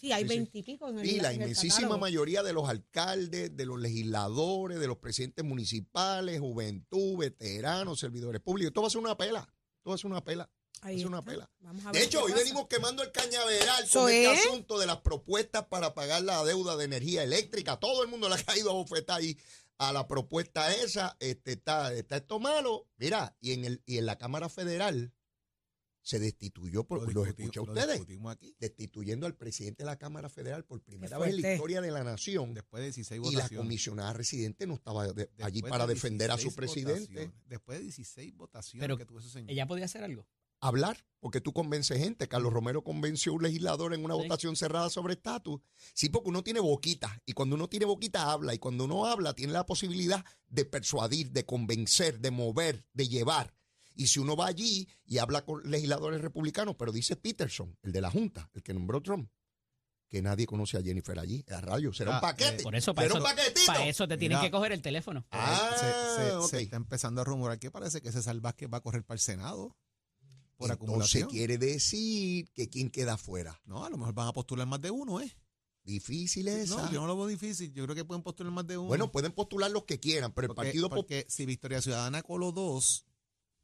Sí, 0.00 0.12
hay 0.12 0.22
Sí, 0.22 0.28
sí. 0.28 0.34
veintipico 0.36 0.88
en 0.88 0.98
el 1.00 1.06
Y 1.06 1.20
la 1.20 1.32
inmensísima 1.32 1.96
mayoría 1.96 2.42
de 2.42 2.52
los 2.52 2.68
alcaldes, 2.68 3.56
de 3.56 3.66
los 3.66 3.78
legisladores, 3.80 4.78
de 4.78 4.86
los 4.86 4.98
presidentes 4.98 5.44
municipales, 5.44 6.40
juventud, 6.40 7.18
veteranos, 7.18 7.98
servidores 8.00 8.40
públicos. 8.40 8.68
Esto 8.70 8.82
va 8.82 8.86
a 8.88 8.90
ser 8.90 9.00
una 9.00 9.16
pela. 9.16 9.40
Esto 9.78 9.90
va 9.90 9.94
a 9.94 9.98
ser 9.98 10.10
una 10.10 10.24
pela. 10.24 10.50
Ahí 10.82 11.00
es 11.00 11.04
una 11.06 11.24
pela. 11.24 11.50
Vamos 11.58 11.84
a 11.86 11.90
De 11.90 12.04
hecho, 12.04 12.22
hoy 12.22 12.30
pasa. 12.30 12.44
venimos 12.44 12.68
quemando 12.68 13.02
el 13.02 13.10
cañaveral 13.10 13.88
con 13.92 14.08
este 14.08 14.32
es. 14.32 14.46
asunto 14.46 14.78
de 14.78 14.86
las 14.86 14.98
propuestas 14.98 15.66
para 15.66 15.92
pagar 15.92 16.22
la 16.22 16.44
deuda 16.44 16.76
de 16.76 16.84
energía 16.84 17.24
eléctrica. 17.24 17.78
Todo 17.80 18.02
el 18.04 18.08
mundo 18.08 18.28
le 18.28 18.36
ha 18.36 18.42
caído 18.44 18.70
a 18.70 18.74
bofetar 18.74 19.18
ahí 19.20 19.36
a 19.78 19.92
la 19.92 20.06
propuesta 20.06 20.72
esa. 20.72 21.16
Este, 21.18 21.52
está, 21.52 21.92
está 21.94 22.18
esto 22.18 22.38
malo. 22.38 22.86
Mira, 22.96 23.36
y 23.40 23.52
en, 23.54 23.64
el, 23.64 23.82
y 23.86 23.98
en 23.98 24.06
la 24.06 24.18
Cámara 24.18 24.48
Federal 24.48 25.12
se 26.02 26.18
destituyó, 26.18 26.84
por, 26.84 26.98
Lo 27.00 27.04
lo 27.04 27.24
discutimos- 27.24 27.38
escuché 27.56 27.60
a 27.60 27.62
lo 27.64 27.72
ustedes, 27.72 28.00
aquí. 28.30 28.56
destituyendo 28.58 29.26
al 29.26 29.34
presidente 29.36 29.82
de 29.82 29.86
la 29.86 29.96
Cámara 29.98 30.28
Federal 30.28 30.64
por 30.64 30.80
primera 30.82 31.18
vez 31.18 31.34
en 31.34 31.42
la 31.42 31.52
historia 31.54 31.80
de 31.80 31.90
la 31.90 32.04
nación. 32.04 32.54
Después 32.54 32.80
de 32.80 32.86
16 32.86 33.18
Y 33.20 33.24
la 33.24 33.30
votaciones. 33.42 33.58
comisionada 33.64 34.12
residente 34.14 34.66
no 34.66 34.74
estaba 34.74 35.12
de- 35.12 35.30
allí 35.42 35.60
de 35.62 35.68
para 35.68 35.86
defender 35.86 36.30
a 36.30 36.36
su 36.38 36.44
16 36.50 36.56
presidente. 36.56 37.00
votaciones. 37.12 37.48
Después 37.48 37.78
de 37.78 37.84
16 37.84 38.34
votaciones 38.36 38.84
Pero 38.84 38.96
que 38.96 39.04
tuvo 39.04 39.18
ese 39.18 39.28
señor. 39.30 39.50
Ella 39.50 39.66
podía 39.66 39.84
hacer 39.84 40.02
algo. 40.04 40.26
hablar, 40.60 41.06
porque 41.20 41.40
tú 41.40 41.52
convences 41.52 41.98
gente. 41.98 42.26
Carlos 42.26 42.52
Romero 42.52 42.82
convenció 42.82 43.30
a 43.30 43.36
un 43.36 43.42
legislador 43.44 43.94
en 43.94 44.04
una 44.04 44.16
Sí. 44.16 44.22
votación 44.22 44.56
cerrada 44.56 44.90
sobre 44.90 45.12
estatus. 45.14 45.60
Sí, 45.94 46.08
porque 46.08 46.30
uno 46.30 46.42
tiene 46.42 46.58
boquita, 46.58 47.22
y 47.26 47.32
cuando 47.34 47.54
uno 47.54 47.68
tiene 47.68 47.84
boquita 47.86 48.32
habla, 48.32 48.54
y 48.54 48.58
cuando 48.58 48.84
uno 48.86 49.06
habla 49.06 49.34
tiene 49.34 49.52
la 49.52 49.64
posibilidad 49.66 50.24
de 50.48 50.64
persuadir, 50.64 51.30
de 51.30 51.44
convencer, 51.46 52.18
de 52.18 52.32
mover, 52.32 52.84
de 52.92 53.06
llevar. 53.06 53.54
Y 54.00 54.06
si 54.06 54.20
uno 54.20 54.36
va 54.36 54.46
allí 54.46 54.88
y 55.06 55.18
habla 55.18 55.44
con 55.44 55.68
legisladores 55.68 56.20
republicanos, 56.20 56.76
pero 56.78 56.92
dice 56.92 57.16
Peterson, 57.16 57.76
el 57.82 57.90
de 57.90 58.00
la 58.00 58.10
Junta, 58.10 58.48
el 58.54 58.62
que 58.62 58.72
nombró 58.72 59.02
Trump, 59.02 59.28
que 60.08 60.22
nadie 60.22 60.46
conoce 60.46 60.78
a 60.78 60.82
Jennifer 60.82 61.18
allí, 61.18 61.44
a 61.50 61.60
radio, 61.60 61.92
será 61.92 62.12
un 62.12 62.16
Ah, 62.18 62.20
paquete. 62.20 62.60
eh, 62.60 62.62
Por 62.62 62.76
eso, 62.76 62.94
para 62.94 63.08
será 63.08 63.18
eso, 63.18 63.28
un 63.28 63.36
paquetito. 63.36 63.66
para 63.66 63.86
eso 63.88 64.06
te 64.06 64.16
tienen 64.16 64.38
Mira. 64.38 64.46
que 64.48 64.52
coger 64.52 64.70
el 64.72 64.82
teléfono. 64.82 65.26
Ah, 65.32 65.70
se, 65.76 66.48
se- 66.48 66.62
está 66.62 66.76
empezando 66.76 67.20
a 67.20 67.24
rumorar 67.24 67.58
que 67.58 67.70
parece 67.72 68.00
que 68.00 68.12
César 68.12 68.38
Vázquez 68.40 68.68
va 68.72 68.78
a 68.78 68.80
correr 68.82 69.02
para 69.04 69.16
el 69.16 69.20
Senado 69.20 69.76
por 70.56 70.70
Entonces 70.70 70.76
acumulación. 70.76 71.28
quiere 71.28 71.58
decir 71.58 72.50
que 72.52 72.68
quién 72.70 72.90
queda 72.90 73.14
afuera. 73.14 73.60
No, 73.64 73.84
a 73.84 73.90
lo 73.90 73.98
mejor 73.98 74.14
van 74.14 74.28
a 74.28 74.32
postular 74.32 74.66
más 74.68 74.80
de 74.80 74.92
uno, 74.92 75.20
¿eh? 75.20 75.36
Difícil 75.82 76.46
esa. 76.48 76.76
No, 76.84 76.92
yo 76.92 77.00
no 77.00 77.06
lo 77.08 77.16
veo 77.16 77.26
difícil. 77.26 77.72
Yo 77.72 77.84
creo 77.84 77.94
que 77.96 78.04
pueden 78.04 78.22
postular 78.22 78.52
más 78.52 78.66
de 78.66 78.76
uno. 78.78 78.88
Bueno, 78.88 79.10
pueden 79.10 79.32
postular 79.32 79.70
los 79.70 79.84
que 79.84 79.98
quieran, 79.98 80.32
pero 80.32 80.48
el 80.48 80.54
Partido 80.54 80.88
Popular. 80.88 80.98
porque 81.06 81.26
si 81.28 81.46
Victoria 81.46 81.80
Ciudadana 81.82 82.22
coló 82.22 82.52
dos, 82.52 83.04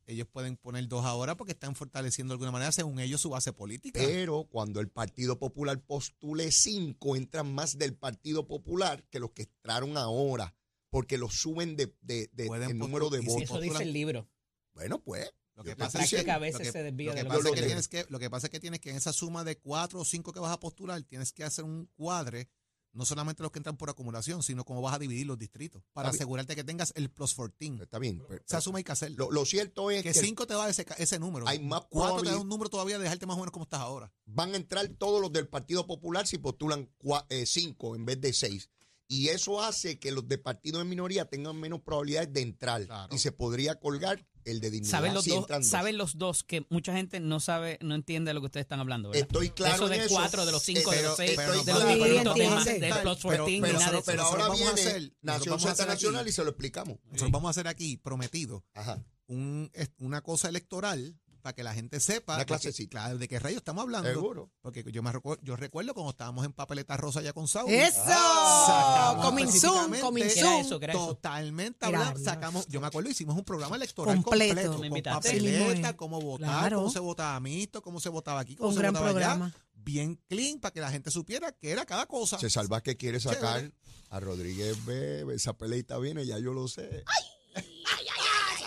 ellos 0.07 0.27
pueden 0.31 0.57
poner 0.57 0.87
dos 0.89 1.05
ahora 1.05 1.37
porque 1.37 1.53
están 1.53 1.75
fortaleciendo 1.75 2.33
de 2.33 2.37
alguna 2.37 2.51
manera, 2.53 2.73
según 2.73 3.01
ellos, 3.01 3.21
su 3.21 3.31
base 3.31 3.53
política. 3.53 4.01
Pero 4.05 4.45
cuando 4.51 4.81
el 4.81 4.89
Partido 4.89 5.39
Popular 5.39 5.81
postule 5.81 6.51
cinco, 6.53 7.17
entran 7.17 7.53
más 7.55 7.79
del 7.79 7.95
Partido 7.95 8.47
Popular 8.47 9.05
que 9.11 9.19
los 9.21 9.31
que 9.33 9.43
entraron 9.43 9.97
ahora, 9.97 10.55
porque 10.91 11.19
los 11.19 11.35
suben 11.35 11.77
de, 11.77 11.95
de, 12.03 12.29
de- 12.33 12.47
el 12.47 12.79
número 12.79 13.11
de 13.11 13.21
votos. 13.21 13.43
Eso 13.43 13.61
dice 13.61 13.83
el 13.83 13.93
libro. 13.93 14.29
Bueno, 14.75 15.01
pues. 15.03 15.33
Lo 15.57 15.63
que 15.63 15.77
pasa 15.77 16.03
es 16.03 16.11
que, 16.11 16.29
a 16.31 16.39
veces 16.39 16.59
lo 16.61 16.65
que- 16.65 16.73
se 16.73 16.83
desvía 16.83 17.11
lo 17.11 17.15
de 17.15 17.19
que 17.23 17.25
lo 17.25 17.29
pasa 17.31 17.49
es 17.49 17.55
que 17.55 17.67
tienes 17.67 17.89
que 17.89 18.07
lo 18.09 18.19
que 18.19 18.29
pasa 18.31 18.47
es 18.49 18.51
que 18.51 18.59
tienes 18.61 18.81
que 18.81 18.91
en 18.91 18.97
esa 18.97 19.13
suma 19.13 19.45
de 19.45 19.57
cuatro 19.57 20.01
o 20.01 20.05
cinco 20.05 20.33
que 20.33 20.41
vas 20.41 20.51
a 20.53 20.59
postular 20.59 21.01
tienes 21.05 21.33
que 21.33 21.45
hacer 21.45 21.65
un 21.65 21.89
cuadre 21.95 22.49
no 22.95 23.05
solamente 23.05 23.43
los 23.43 23.53
que 23.53 23.59
entran 23.59 23.77
por 23.77 23.91
acumulación 23.91 24.43
sino 24.43 24.65
cómo 24.65 24.81
vas 24.81 24.95
a 24.95 24.99
dividir 24.99 25.27
los 25.27 25.39
distritos 25.39 25.83
para 25.93 26.09
Está 26.09 26.17
asegurarte 26.17 26.55
que 26.57 26.65
tengas 26.65 26.93
el 26.97 27.11
plus 27.11 27.35
14 27.35 27.83
Está 27.83 27.99
bien. 27.99 28.23
pero- 28.29 28.43
esa 28.47 28.61
suma 28.61 28.79
hay 28.79 28.85
que 28.85 28.95
lo, 29.11 29.31
lo 29.31 29.45
cierto 29.45 29.91
es 29.91 30.03
que 30.03 30.13
que 30.13 30.21
cinco 30.21 30.47
te 30.47 30.55
va 30.55 30.67
a 30.67 30.71
ese, 30.71 30.87
ese 30.99 31.19
número 31.19 31.47
Hay 31.49 31.59
más 31.61 31.83
cuatro 31.91 32.23
te 32.23 32.31
da 32.31 32.39
un 32.39 32.49
número 32.49 32.71
todavía 32.71 32.97
de 32.99 33.05
dejarte 33.05 33.27
más 33.27 33.37
o 33.37 33.41
menos 33.41 33.53
como 33.53 33.65
estás 33.65 33.81
ahora 33.81 34.13
van 34.27 34.55
a 34.55 34.57
entrar 34.57 34.87
todos 34.99 35.21
los 35.21 35.33
del 35.33 35.49
Partido 35.49 35.87
Popular 35.87 36.27
si 36.27 36.39
postulan 36.39 36.89
cua- 36.99 37.27
eh, 37.29 37.45
cinco 37.47 37.95
en 37.97 38.05
vez 38.05 38.21
de 38.21 38.33
seis. 38.33 38.71
Y 39.07 39.29
eso 39.29 39.61
hace 39.63 39.99
que 39.99 40.11
los 40.13 40.27
de 40.27 40.39
partido 40.39 40.81
en 40.81 40.89
minoría 40.89 41.27
tengan 41.27 41.61
menos 41.61 41.83
probabilidades 41.83 42.33
de 42.33 42.41
entrar. 42.41 42.87
Claro. 42.87 43.15
Y 43.15 43.19
se 43.19 43.33
podría 43.33 43.79
colgar 43.79 44.27
el 44.45 44.61
de 44.61 44.71
dignidad 44.71 44.91
Saben 44.91 45.15
los 45.15 45.25
si 45.25 45.31
dos, 45.31 45.47
saben 45.63 45.97
los 45.99 46.19
dos 46.19 46.45
que 46.45 46.67
mucha 46.71 46.93
gente 46.93 47.21
no 47.21 47.41
sabe, 47.41 47.79
no 47.83 47.95
entiende 47.95 48.33
lo 48.35 48.41
que 48.41 48.47
ustedes 48.47 48.65
están 48.65 48.81
hablando, 48.81 49.11
¿verdad? 49.11 49.23
Estoy 49.27 49.51
claro 49.51 49.75
Eso 49.75 49.85
en 49.93 49.99
de 50.01 50.05
eso. 50.07 50.15
cuatro, 50.15 50.47
de 50.47 50.53
los 50.53 50.63
cinco, 50.63 50.91
de 50.91 50.97
Pero- 50.97 51.09
los 51.09 51.17
seis, 51.17 51.33
pero 51.37 51.51
de 51.51 51.57
los 51.57 51.65
podemos- 51.65 51.89
distritos 51.95 52.25
de 52.25 52.31
entiende. 52.45 52.55
más, 52.55 52.65
del 52.65 52.81
Pero- 52.81 52.95
plus 53.03 53.17
pero- 53.17 53.31
14, 53.31 53.37
pero- 53.39 53.47
ni 53.47 53.61
nada 53.61 53.69
de 53.75 53.79
Pero 53.81 53.99
eso. 54.01 54.13
Nosotros 54.17 54.31
ahora 54.31 54.43
vamos 54.49 54.61
a 54.61 54.75
viene 54.75 54.81
hacer- 54.91 55.13
Nación 55.23 55.51
vamos 55.51 55.65
a 55.65 55.69
Centro 55.69 55.73
hacer 55.73 55.85
aquí- 55.91 56.05
Nacional 56.05 56.29
y 56.29 56.33
se 56.33 56.43
lo 56.45 56.51
explicamos. 56.51 56.99
nosotros 57.07 57.31
vamos 57.31 57.49
a 57.49 57.51
hacer 57.51 57.69
aquí 57.69 57.97
prometido 57.97 58.65
Ajá. 58.75 59.05
un, 59.27 59.71
es- 59.75 59.91
una 59.99 60.21
cosa 60.23 60.49
electoral 60.49 61.17
para 61.45 61.55
que 61.55 61.63
la 61.63 61.75
gente 61.75 62.01
sepa 62.01 62.39
de, 62.39 62.45
que, 62.45 62.47
clasecita. 62.47 62.91
claro, 62.91 63.19
de 63.19 63.29
qué 63.29 63.39
rayos 63.39 63.59
estamos 63.59 63.83
hablando. 63.83 64.09
Seguro. 64.09 64.51
Porque 64.63 64.83
yo 64.91 65.03
me 65.03 65.13
recuerdo, 65.13 65.43
yo 65.45 65.57
recuerdo 65.57 65.93
cuando 65.93 66.11
estábamos 66.13 66.47
en 66.47 66.55
papeleta 66.55 66.97
rosa 66.97 67.21
ya 67.21 67.35
con 67.35 67.47
Saúl. 67.49 67.71
¡Eso! 67.71 68.01
Sacamos 68.03 69.35
¿Qué? 69.53 70.23
¿Qué 70.33 70.39
era 70.39 70.59
eso? 70.61 70.81
Totalmente 70.81 71.85
hablando, 71.85 72.19
sacamos, 72.21 72.67
yo 72.69 72.81
me 72.81 72.87
acuerdo, 72.87 73.11
hicimos 73.11 73.37
un 73.37 73.45
programa 73.45 73.77
electoral 73.77 74.23
Completo. 74.23 74.55
completo, 74.55 74.71
Me 74.73 74.77
con 74.79 74.87
invitaste. 74.87 75.31
Sí 75.31 75.41
mismo 75.41 75.65
papeleta, 75.67 75.97
cómo 75.97 76.21
votar, 76.21 76.49
Claro. 76.49 76.79
cómo 76.79 76.91
se 76.91 76.99
votaba 77.01 77.39
mixto, 77.41 77.83
cómo 77.83 78.01
se 78.01 78.09
votaba 78.09 78.41
aquí, 78.41 78.57
cómo 78.57 78.71
Un 78.71 78.75
se 78.75 78.81
gran 78.81 78.93
votaba 78.95 79.11
programa. 79.11 79.45
allá, 79.47 79.55
bien 79.75 80.19
clean, 80.29 80.59
para 80.61 80.73
que 80.73 80.81
la 80.81 80.91
gente 80.91 81.11
supiera 81.11 81.53
que 81.53 81.71
era 81.71 81.85
cada 81.85 82.07
cosa. 82.07 82.39
Se 82.39 82.49
salva 82.49 82.83
que 82.83 82.97
quiere 82.97 83.21
sacar 83.21 83.59
Chévere. 83.61 83.75
a 84.09 84.21
Rodríguez 84.21 84.83
Bebe. 84.87 85.35
Esa 85.35 85.53
peleita 85.59 85.99
viene, 85.99 86.25
ya 86.25 86.39
yo 86.39 86.53
lo 86.55 86.69
sé. 86.69 87.05
Esa 87.07 87.24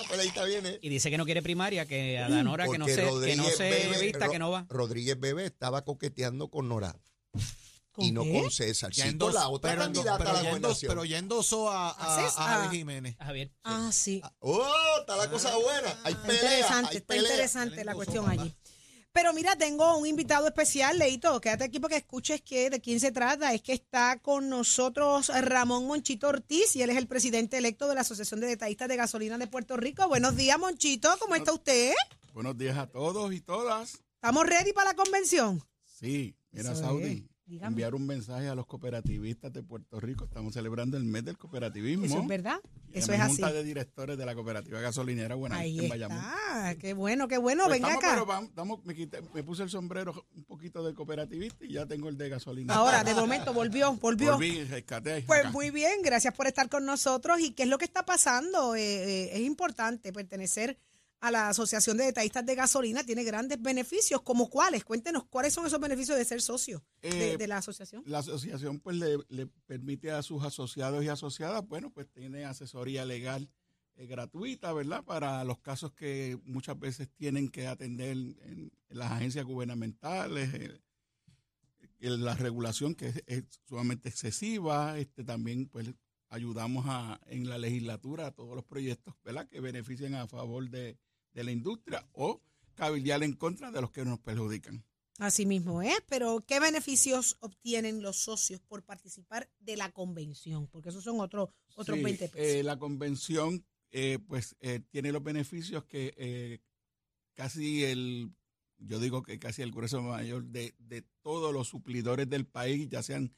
peleita 0.08 0.44
viene. 0.46 0.80
Y 0.82 0.90
dice 0.90 1.10
que 1.10 1.18
no 1.18 1.26
quiere 1.26 1.42
primaria, 1.42 1.86
que 1.86 2.18
a 2.20 2.30
Danora 2.30 2.68
que 2.68 2.78
no 2.78 2.86
se, 2.88 2.96
que 2.96 3.36
no 3.36 3.44
se 3.46 3.70
Bebe- 3.70 4.00
vista, 4.02 4.26
Ro- 4.26 4.32
que 4.32 4.40
no 4.40 4.52
va. 4.52 4.66
Rodríguez 4.70 5.20
Bebe 5.20 5.46
estaba 5.46 5.84
coqueteando 5.84 6.50
con 6.50 6.68
Nora 6.70 6.96
¿Con 7.92 8.06
y 8.06 8.12
no 8.12 8.24
qué? 8.24 8.42
con 8.42 8.52
César. 8.52 8.92
Ya 8.92 9.06
Cito 9.06 9.28
endos- 9.30 9.34
la 9.34 9.50
otra 9.50 9.72
pero, 9.72 9.82
candidata 9.84 10.18
pero 10.20 10.30
a 10.30 10.34
la 10.34 10.42
ya 10.44 10.50
endos- 10.50 10.60
gobernación. 10.62 10.90
pero 10.90 11.06
ya 11.06 11.18
endosó 11.18 11.70
a, 11.72 11.90
a, 11.90 11.92
¿A 11.92 12.24
César? 12.30 12.44
a 12.44 12.64
Javi 12.64 12.78
Jiménez. 12.78 13.16
Javier. 13.20 13.52
Ah, 13.64 13.90
sí. 13.92 14.22
¡Oh! 14.40 14.68
Está 15.00 15.16
la 15.18 15.30
cosa 15.32 15.56
buena. 15.58 15.98
Hay 16.04 16.14
Está 16.14 16.28
pelea. 16.28 16.44
interesante, 16.44 16.90
hay 16.92 16.98
está 16.98 17.16
interesante 17.18 17.84
la 17.86 17.96
cuestión 17.96 18.30
allí. 18.30 18.54
Pero 19.18 19.34
mira, 19.34 19.56
tengo 19.56 19.98
un 19.98 20.06
invitado 20.06 20.46
especial, 20.46 21.00
Leito. 21.00 21.42
Quédate 21.42 21.64
aquí 21.64 21.80
porque 21.80 21.96
escuches 21.96 22.40
que 22.44 22.70
de 22.70 22.80
quién 22.80 23.00
se 23.00 23.12
trata. 23.12 23.52
Es 23.52 23.64
que 23.64 23.74
está 23.74 24.20
con 24.22 24.48
nosotros 24.48 25.30
Ramón 25.30 25.88
Monchito 25.88 26.28
Ortiz 26.28 26.76
y 26.76 26.84
él 26.84 26.92
es 26.92 26.98
el 26.98 27.08
presidente 27.08 27.58
electo 27.58 27.88
de 27.88 27.96
la 27.96 28.02
Asociación 28.02 28.42
de 28.42 28.46
Detallistas 28.46 28.88
de 28.88 28.96
Gasolina 28.96 29.40
de 29.40 29.48
Puerto 29.48 29.76
Rico. 29.76 30.08
Buenos 30.08 30.36
días, 30.36 30.60
Monchito. 30.60 31.10
¿Cómo 31.18 31.34
está 31.34 31.52
usted? 31.52 31.96
Buenos 32.32 32.60
días 32.60 32.78
a 32.78 32.86
todos 32.86 33.34
y 33.34 33.42
todas. 33.42 34.04
¿Estamos 34.14 34.46
ready 34.46 34.72
para 34.72 34.92
la 34.92 34.96
convención? 34.96 35.64
Sí, 35.84 36.38
mira, 36.52 36.76
Saudi. 36.76 37.28
Dígame. 37.48 37.68
enviar 37.70 37.96
un 37.96 38.06
mensaje 38.06 38.48
a 38.50 38.56
los 38.56 38.66
cooperativistas 38.66 39.52
de 39.54 39.64
Puerto 39.64 40.00
Rico. 40.00 40.26
Estamos 40.26 40.54
celebrando 40.54 40.98
el 40.98 41.04
mes 41.06 41.24
del 41.26 41.38
cooperativismo. 41.38 42.06
Eso 42.06 42.20
es 42.22 42.28
verdad. 42.28 42.60
Y 42.94 43.00
Eso 43.00 43.14
es 43.14 43.20
así. 43.20 43.34
Junta 43.42 43.54
de 43.54 43.64
directores 43.64 44.18
de 44.18 44.26
la 44.26 44.36
cooperativa 44.36 44.80
gasolinera 44.82 45.36
Buena 45.36 45.58
Ahí 45.58 45.80
en 45.80 45.90
Bayamón. 45.90 46.18
está. 46.18 46.76
Qué 46.76 46.94
bueno, 46.94 47.28
qué 47.28 47.38
bueno. 47.38 47.66
Pues 47.66 47.76
Venga 47.80 47.88
estamos, 47.94 48.04
acá. 48.04 48.14
pero 48.16 48.26
vamos- 48.26 48.50
estamos- 48.50 48.86
me, 48.86 48.96
quité- 48.96 49.22
me 49.34 49.44
puse 49.44 49.64
el 49.64 49.70
sombrero 49.70 50.26
un 50.36 50.44
poquito 50.46 50.84
de 50.86 50.94
cooperativista 50.94 51.64
y 51.66 51.74
ya 51.74 51.86
tengo 51.86 52.10
el 52.10 52.18
de 52.18 52.30
gasolina. 52.30 52.74
Ahora, 52.74 53.04
de 53.04 53.14
momento, 53.50 53.54
volvió, 53.54 53.94
volvió. 53.96 54.34
Volví, 54.34 54.64
rescaté 54.66 55.22
Pues 55.24 55.40
acá. 55.42 55.52
muy 55.52 55.70
bien, 55.72 56.02
gracias 56.04 56.34
por 56.34 56.48
estar 56.48 56.70
con 56.70 56.86
nosotros. 56.86 57.40
¿Y 57.40 57.52
qué 57.52 57.64
es 57.64 57.70
lo 57.70 57.78
que 57.78 57.86
está 57.86 58.06
pasando? 58.06 58.76
Eh, 58.76 58.82
eh, 58.82 59.30
es 59.34 59.42
importante 59.42 60.12
pertenecer 60.14 60.78
a 61.20 61.32
la 61.32 61.50
Asociación 61.50 61.98
de 61.98 62.06
Detallistas 62.06 62.46
de 62.46 62.56
Gasolina, 62.56 63.04
tiene 63.04 63.24
grandes 63.24 63.62
beneficios, 63.62 64.22
¿como 64.22 64.50
cuáles? 64.50 64.84
Cuéntenos, 64.84 65.26
¿cuáles 65.26 65.54
son 65.54 65.66
esos 65.66 65.80
beneficios 65.80 66.18
de 66.18 66.26
ser 66.26 66.42
socio 66.42 66.84
de, 67.02 67.34
Eh, 67.34 67.38
de 67.38 67.48
la 67.48 67.58
asociación? 67.58 68.04
La 68.06 68.20
asociación 68.20 68.80
pues 68.80 68.98
le, 68.98 69.18
le 69.30 69.48
permite 69.66 70.12
a 70.12 70.22
sus 70.22 70.44
asociados 70.44 71.04
y 71.04 71.08
asociadas, 71.08 71.68
bueno, 71.68 71.90
pues 71.90 72.08
tiene 72.12 72.46
asesoría 72.46 73.04
legal 73.04 73.50
eh, 73.96 74.06
gratuita, 74.06 74.74
¿verdad? 74.74 75.04
Para 75.04 75.44
los 75.44 75.60
casos 75.60 75.92
que 75.94 76.40
muchas 76.46 76.78
veces 76.78 77.10
tienen 77.16 77.50
que 77.50 77.66
atender 77.68 78.12
en, 78.12 78.38
en 78.44 78.72
las 78.90 79.12
agencias 79.12 79.44
gubernamentales, 79.44 80.54
eh, 80.54 80.82
en 82.00 82.24
la 82.24 82.36
regulación 82.36 82.94
que 82.94 83.08
es, 83.08 83.24
es 83.26 83.44
sumamente 83.68 84.10
excesiva, 84.10 85.00
este 85.00 85.24
también 85.24 85.68
pues 85.68 85.88
ayudamos 86.30 86.86
a, 86.88 87.20
en 87.26 87.50
la 87.50 87.58
legislatura 87.58 88.28
a 88.28 88.32
todos 88.32 88.56
los 88.56 88.66
proyectos, 88.66 89.16
¿verdad? 89.24 89.48
Que 89.48 89.62
beneficien 89.62 90.14
a 90.14 90.28
favor 90.28 90.70
de, 90.70 90.98
de 91.34 91.44
la 91.44 91.52
industria 91.52 92.08
o 92.14 92.42
cabildear 92.76 93.24
en 93.24 93.34
contra 93.34 93.72
de 93.72 93.82
los 93.82 93.92
que 93.92 94.06
nos 94.06 94.20
perjudican. 94.20 94.84
Así 95.20 95.48
mismo 95.48 95.82
es, 95.82 95.98
pero 96.08 96.42
¿qué 96.48 96.60
beneficios 96.60 97.38
obtienen 97.40 98.04
los 98.04 98.18
socios 98.18 98.62
por 98.62 98.84
participar 98.84 99.50
de 99.60 99.76
la 99.76 99.92
convención? 99.92 100.68
Porque 100.68 100.90
esos 100.90 101.04
son 101.04 101.20
otros 101.20 101.50
otros 101.76 101.98
Sí, 101.98 102.04
20 102.04 102.30
pesos. 102.30 102.40
eh, 102.40 102.62
la 102.64 102.78
convención, 102.78 103.66
eh, 103.92 104.20
pues, 104.28 104.56
eh, 104.60 104.80
tiene 104.92 105.12
los 105.12 105.24
beneficios 105.24 105.86
que 105.86 106.14
eh, 106.18 106.60
casi 107.34 107.84
el, 107.84 108.32
yo 108.78 109.00
digo 109.00 109.24
que 109.24 109.40
casi 109.40 109.64
el 109.64 109.72
grueso 109.72 110.04
mayor 110.04 110.44
de, 110.46 110.76
de 110.78 111.02
todos 111.24 111.52
los 111.52 111.68
suplidores 111.68 112.30
del 112.30 112.46
país, 112.46 112.88
ya 112.90 113.02
sean 113.02 113.34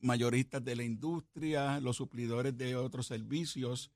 mayoristas 0.00 0.64
de 0.64 0.76
la 0.76 0.84
industria, 0.84 1.78
los 1.80 1.96
suplidores 1.96 2.56
de 2.56 2.74
otros 2.76 3.06
servicios, 3.06 3.90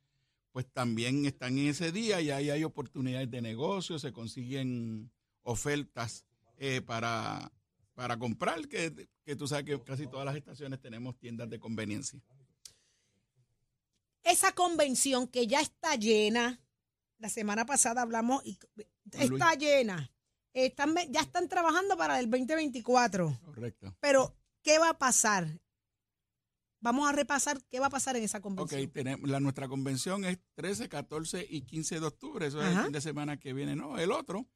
pues 0.52 0.66
también 0.70 1.24
están 1.24 1.58
en 1.58 1.68
ese 1.68 1.92
día 1.92 2.20
y 2.20 2.30
ahí 2.30 2.50
hay 2.50 2.62
oportunidades 2.62 3.30
de 3.30 3.40
negocio, 3.40 3.98
se 3.98 4.12
consiguen 4.12 5.10
ofertas 5.42 6.24
eh, 6.58 6.82
para, 6.82 7.50
para 7.94 8.18
comprar, 8.18 8.68
que, 8.68 9.08
que 9.24 9.34
tú 9.34 9.48
sabes 9.48 9.64
que 9.64 9.82
casi 9.82 10.06
todas 10.06 10.26
las 10.26 10.36
estaciones 10.36 10.80
tenemos 10.80 11.18
tiendas 11.18 11.48
de 11.48 11.58
conveniencia. 11.58 12.20
Esa 14.22 14.52
convención 14.52 15.26
que 15.26 15.46
ya 15.46 15.60
está 15.60 15.96
llena, 15.96 16.60
la 17.18 17.28
semana 17.28 17.64
pasada 17.66 18.02
hablamos, 18.02 18.44
y 18.46 18.58
está 19.12 19.54
llena. 19.54 20.12
Están, 20.52 20.94
ya 21.08 21.20
están 21.20 21.48
trabajando 21.48 21.96
para 21.96 22.20
el 22.20 22.30
2024. 22.30 23.40
Correcto. 23.42 23.96
Pero, 24.00 24.36
¿qué 24.62 24.78
va 24.78 24.90
a 24.90 24.98
pasar? 24.98 25.61
Vamos 26.82 27.08
a 27.08 27.12
repasar 27.12 27.62
qué 27.70 27.78
va 27.80 27.86
a 27.86 27.90
pasar 27.90 28.16
en 28.16 28.24
esa 28.24 28.38
Ok, 28.38 28.42
convención. 28.42 28.90
tenemos, 28.90 29.30
la, 29.30 29.38
nuestra 29.40 29.68
convención 29.68 30.24
es 30.24 30.38
13, 30.54 30.88
14 30.88 31.46
y 31.48 31.62
15 31.62 32.00
de 32.00 32.06
octubre. 32.06 32.46
Eso 32.46 32.60
es 32.60 32.76
el 32.76 32.82
fin 32.82 32.92
de 32.92 33.00
semana 33.00 33.38
que 33.38 33.52
viene, 33.52 33.76
¿no? 33.76 33.98
El 33.98 34.10
otro, 34.10 34.48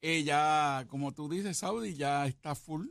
eh, 0.00 0.24
ya, 0.24 0.86
como 0.88 1.12
tú 1.12 1.28
dices, 1.28 1.58
Saudi 1.58 1.94
ya 1.94 2.26
está 2.26 2.54
full, 2.54 2.88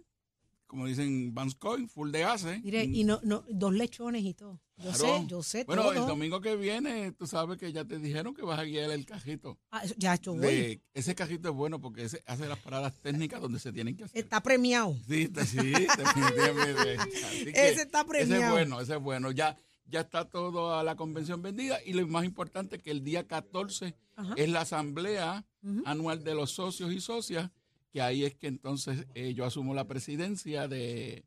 como 0.68 0.86
dicen 0.86 1.34
Banscoin, 1.34 1.88
full 1.90 2.12
de 2.12 2.20
gases. 2.20 2.62
Mire, 2.64 2.84
y 2.84 3.04
no, 3.04 3.20
no, 3.24 3.44
dos 3.50 3.74
lechones 3.74 4.24
y 4.24 4.34
todo. 4.34 4.60
Yo 4.78 4.92
Claro. 4.92 4.98
sé, 5.22 5.26
yo 5.28 5.42
sé 5.44 5.64
Bueno, 5.64 5.82
todo. 5.84 5.94
el 5.94 6.06
domingo 6.06 6.40
que 6.40 6.56
viene, 6.56 7.12
tú 7.14 7.26
sabes 7.26 7.58
que 7.58 7.72
ya 7.74 7.84
te 7.86 7.98
dijeron 7.98 8.36
que 8.36 8.44
vas 8.44 8.60
a 8.60 8.64
guiar 8.64 8.92
el 8.92 9.06
cajito. 9.08 9.58
Ah, 9.72 9.82
ya 9.98 10.16
yo 10.22 10.34
voy. 10.34 10.42
De- 10.42 10.82
ese 10.94 11.16
cajito 11.16 11.50
es 11.50 11.56
bueno 11.56 11.82
porque 11.82 12.04
ese 12.04 12.22
hace 12.28 12.48
las 12.48 12.60
paradas 12.60 12.94
técnicas 13.02 13.42
donde 13.42 13.60
se 13.60 13.72
tienen 13.72 13.96
que 13.98 14.04
hacer. 14.04 14.22
Está 14.24 14.42
premiado. 14.42 14.96
Sí, 15.08 15.24
está- 15.24 15.46
sí, 15.46 15.58
definitivamente. 15.58 16.94
Ese 17.50 17.82
está 17.84 18.02
Ese 18.02 18.08
premiado. 18.08 18.44
es 18.44 18.52
bueno, 18.52 18.82
ese 18.82 18.94
es 18.96 19.02
bueno. 19.02 19.32
Ya, 19.32 19.58
ya 19.86 20.02
está 20.02 20.26
todo 20.26 20.76
a 20.78 20.84
la 20.84 20.96
convención 20.96 21.42
vendida 21.42 21.80
y 21.84 21.94
lo 21.94 22.06
más 22.08 22.26
importante 22.26 22.80
que 22.80 22.92
el 22.92 23.04
día 23.04 23.26
14 23.26 23.96
Ajá. 24.16 24.34
es 24.38 24.50
la 24.50 24.62
asamblea 24.62 25.46
anual 25.86 26.24
de 26.24 26.34
los 26.36 26.52
socios 26.52 26.94
y 26.94 27.02
socias, 27.02 27.50
que 27.98 28.02
ahí 28.04 28.26
es 28.26 28.36
que 28.36 28.46
entonces 28.46 29.08
eh, 29.16 29.34
yo 29.34 29.44
asumo 29.44 29.74
la 29.74 29.88
presidencia 29.88 30.68
de 30.68 31.26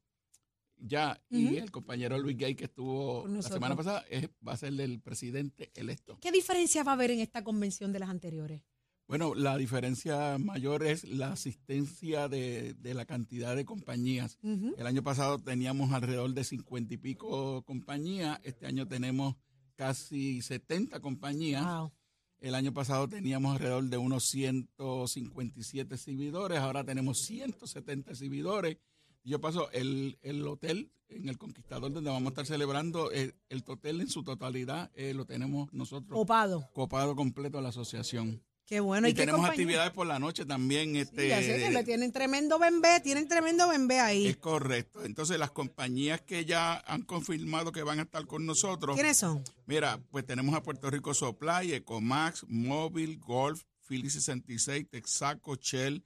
ya 0.77 1.21
y 1.29 1.57
el 1.57 1.73
compañero 1.73 2.17
Luis 2.17 2.37
Gay 2.37 2.55
que 2.55 2.67
estuvo 2.67 3.27
la 3.27 3.43
semana 3.43 3.75
pasada 3.75 4.05
es, 4.09 4.29
va 4.47 4.53
a 4.53 4.57
ser 4.57 4.81
el 4.81 5.01
presidente 5.01 5.73
electo. 5.75 6.17
¿Qué 6.21 6.31
diferencia 6.31 6.85
va 6.85 6.93
a 6.93 6.95
haber 6.95 7.11
en 7.11 7.19
esta 7.19 7.43
convención 7.43 7.93
de 7.93 7.99
las 7.99 8.09
anteriores? 8.09 8.63
Bueno, 9.09 9.35
la 9.35 9.57
diferencia 9.57 10.39
mayor 10.39 10.85
es 10.85 11.03
la 11.03 11.33
asistencia 11.33 12.29
de, 12.29 12.75
de 12.75 12.95
la 12.95 13.05
cantidad 13.05 13.57
de 13.57 13.65
compañías. 13.65 14.39
El 14.45 14.87
año 14.87 15.03
pasado 15.03 15.41
teníamos 15.41 15.91
alrededor 15.91 16.33
de 16.35 16.45
cincuenta 16.45 16.95
y 16.95 16.99
pico 16.99 17.65
compañías, 17.65 18.39
este 18.45 18.69
año 18.69 18.87
tenemos 18.87 19.35
casi 19.75 20.41
70 20.41 21.01
compañías. 21.01 21.65
Wow. 21.65 21.93
El 22.41 22.55
año 22.55 22.73
pasado 22.73 23.07
teníamos 23.07 23.53
alrededor 23.53 23.85
de 23.85 23.99
unos 23.99 24.25
157 24.25 25.95
exhibidores, 25.95 26.59
ahora 26.59 26.83
tenemos 26.85 27.19
170 27.19 28.13
exhibidores. 28.13 28.79
Yo 29.25 29.41
paso 29.43 29.71
el, 29.73 30.19
el 30.23 30.47
hotel 30.47 30.91
en 31.11 31.29
el 31.29 31.37
Conquistador 31.37 31.93
donde 31.93 32.09
vamos 32.11 32.29
a 32.29 32.31
estar 32.31 32.47
celebrando, 32.47 33.11
el, 33.11 33.35
el 33.51 33.63
hotel 33.67 34.01
en 34.01 34.09
su 34.09 34.23
totalidad 34.23 34.91
eh, 34.95 35.13
lo 35.13 35.27
tenemos 35.27 35.71
nosotros 35.73 36.19
Copado. 36.19 36.69
copado 36.73 37.15
completo 37.15 37.59
a 37.59 37.63
la 37.63 37.69
asociación. 37.69 38.43
Qué 38.71 38.79
bueno. 38.79 39.09
y 39.09 39.15
tenemos 39.15 39.41
compañía? 39.41 39.65
actividades 39.65 39.91
por 39.91 40.07
la 40.07 40.21
noche 40.21 40.47
también. 40.47 40.95
Este, 40.95 41.23
Sí, 41.43 41.61
que 41.61 41.71
le 41.73 41.83
tienen 41.83 42.13
tremendo 42.13 42.57
bembé, 42.57 43.01
tienen 43.01 43.27
tremendo 43.27 43.69
bembé 43.69 43.99
ahí. 43.99 44.29
Es 44.29 44.37
correcto. 44.37 45.05
Entonces, 45.05 45.41
las 45.41 45.51
compañías 45.51 46.21
que 46.21 46.45
ya 46.45 46.79
han 46.87 47.03
confirmado 47.03 47.73
que 47.73 47.83
van 47.83 47.99
a 47.99 48.03
estar 48.03 48.25
con 48.29 48.47
nosotros. 48.47 48.95
¿Quiénes 48.95 49.17
son? 49.17 49.43
Mira, 49.67 49.99
pues 50.13 50.25
tenemos 50.25 50.55
a 50.55 50.63
Puerto 50.63 50.89
Rico 50.89 51.13
Supply, 51.15 51.73
Ecomax, 51.73 52.45
Móvil, 52.47 53.19
Golf, 53.19 53.65
Philly 53.89 54.09
66, 54.09 54.87
Texaco, 54.89 55.57
Shell, 55.57 56.05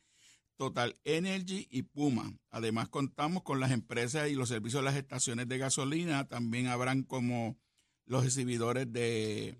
Total 0.57 0.97
Energy 1.05 1.69
y 1.71 1.83
Puma. 1.83 2.33
Además, 2.49 2.89
contamos 2.89 3.43
con 3.43 3.61
las 3.61 3.73
empresas 3.73 4.31
y 4.31 4.37
los 4.37 4.49
servicios 4.49 4.81
de 4.83 4.87
las 4.87 4.97
estaciones 4.97 5.49
de 5.49 5.59
gasolina. 5.59 6.29
También 6.29 6.69
habrán 6.69 7.03
como 7.03 7.59
los 8.07 8.25
exhibidores 8.25 8.91
de 8.91 9.59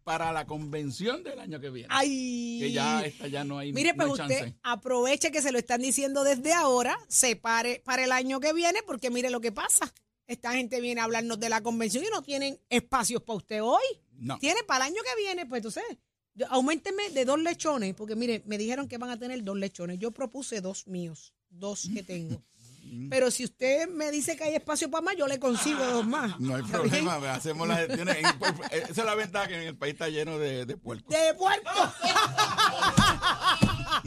para 0.04 0.32
la 0.32 0.46
convención 0.46 1.22
del 1.24 1.40
año 1.40 1.58
que 1.60 1.70
viene. 1.70 1.88
Ay. 1.90 2.58
Que 2.60 2.72
ya 2.72 3.04
esta 3.04 3.26
ya 3.26 3.42
no 3.44 3.58
hay, 3.58 3.72
Mire, 3.72 3.92
no 3.92 4.06
pues 4.06 4.20
hay 4.20 4.26
usted 4.26 4.40
chance. 4.40 4.58
aproveche 4.62 5.32
que 5.32 5.42
se 5.42 5.50
lo 5.52 5.58
están 5.58 5.80
diciendo 5.82 6.22
desde 6.22 6.52
ahora, 6.52 6.96
se 7.08 7.34
pare 7.36 7.82
para 7.84 8.04
el 8.04 8.12
año 8.12 8.38
que 8.40 8.52
viene, 8.52 8.80
porque 8.86 9.10
mire 9.10 9.30
lo 9.30 9.40
que 9.40 9.50
pasa. 9.52 9.92
Esta 10.26 10.52
gente 10.52 10.80
viene 10.80 11.00
a 11.00 11.04
hablarnos 11.04 11.38
de 11.38 11.48
la 11.48 11.62
convención 11.62 12.02
y 12.04 12.08
no 12.10 12.22
tienen 12.22 12.58
espacios 12.68 13.22
para 13.22 13.36
usted 13.36 13.62
hoy. 13.62 13.84
No. 14.18 14.38
Tiene 14.38 14.62
para 14.64 14.86
el 14.86 14.92
año 14.92 15.02
que 15.04 15.22
viene, 15.22 15.46
pues 15.46 15.60
entonces, 15.60 15.84
auménteme 16.48 17.10
de 17.10 17.24
dos 17.24 17.38
lechones, 17.40 17.94
porque 17.94 18.16
mire, 18.16 18.42
me 18.46 18.58
dijeron 18.58 18.88
que 18.88 18.98
van 18.98 19.10
a 19.10 19.18
tener 19.18 19.42
dos 19.44 19.56
lechones. 19.56 19.98
Yo 19.98 20.10
propuse 20.10 20.60
dos 20.60 20.86
míos, 20.86 21.32
dos 21.48 21.88
que 21.94 22.02
tengo. 22.02 22.42
Pero 23.10 23.32
si 23.32 23.42
usted 23.42 23.88
me 23.88 24.12
dice 24.12 24.36
que 24.36 24.44
hay 24.44 24.54
espacio 24.54 24.88
para 24.88 25.02
más, 25.02 25.16
yo 25.16 25.26
le 25.26 25.40
consigo 25.40 25.84
dos 25.86 26.06
más. 26.06 26.38
No 26.38 26.54
hay 26.54 26.62
¿Está 26.64 26.78
bien? 26.82 27.04
problema, 27.04 27.34
hacemos 27.34 27.66
las 27.66 27.78
gestiones. 27.80 28.18
Esa 28.70 28.88
es 28.88 29.04
la 29.04 29.14
ventaja 29.16 29.48
que 29.48 29.56
en 29.56 29.62
el 29.62 29.76
país 29.76 29.94
está 29.94 30.08
lleno 30.08 30.38
de, 30.38 30.66
de 30.66 30.76
puercos. 30.76 31.12
de 31.12 31.34
puerco. 31.34 31.68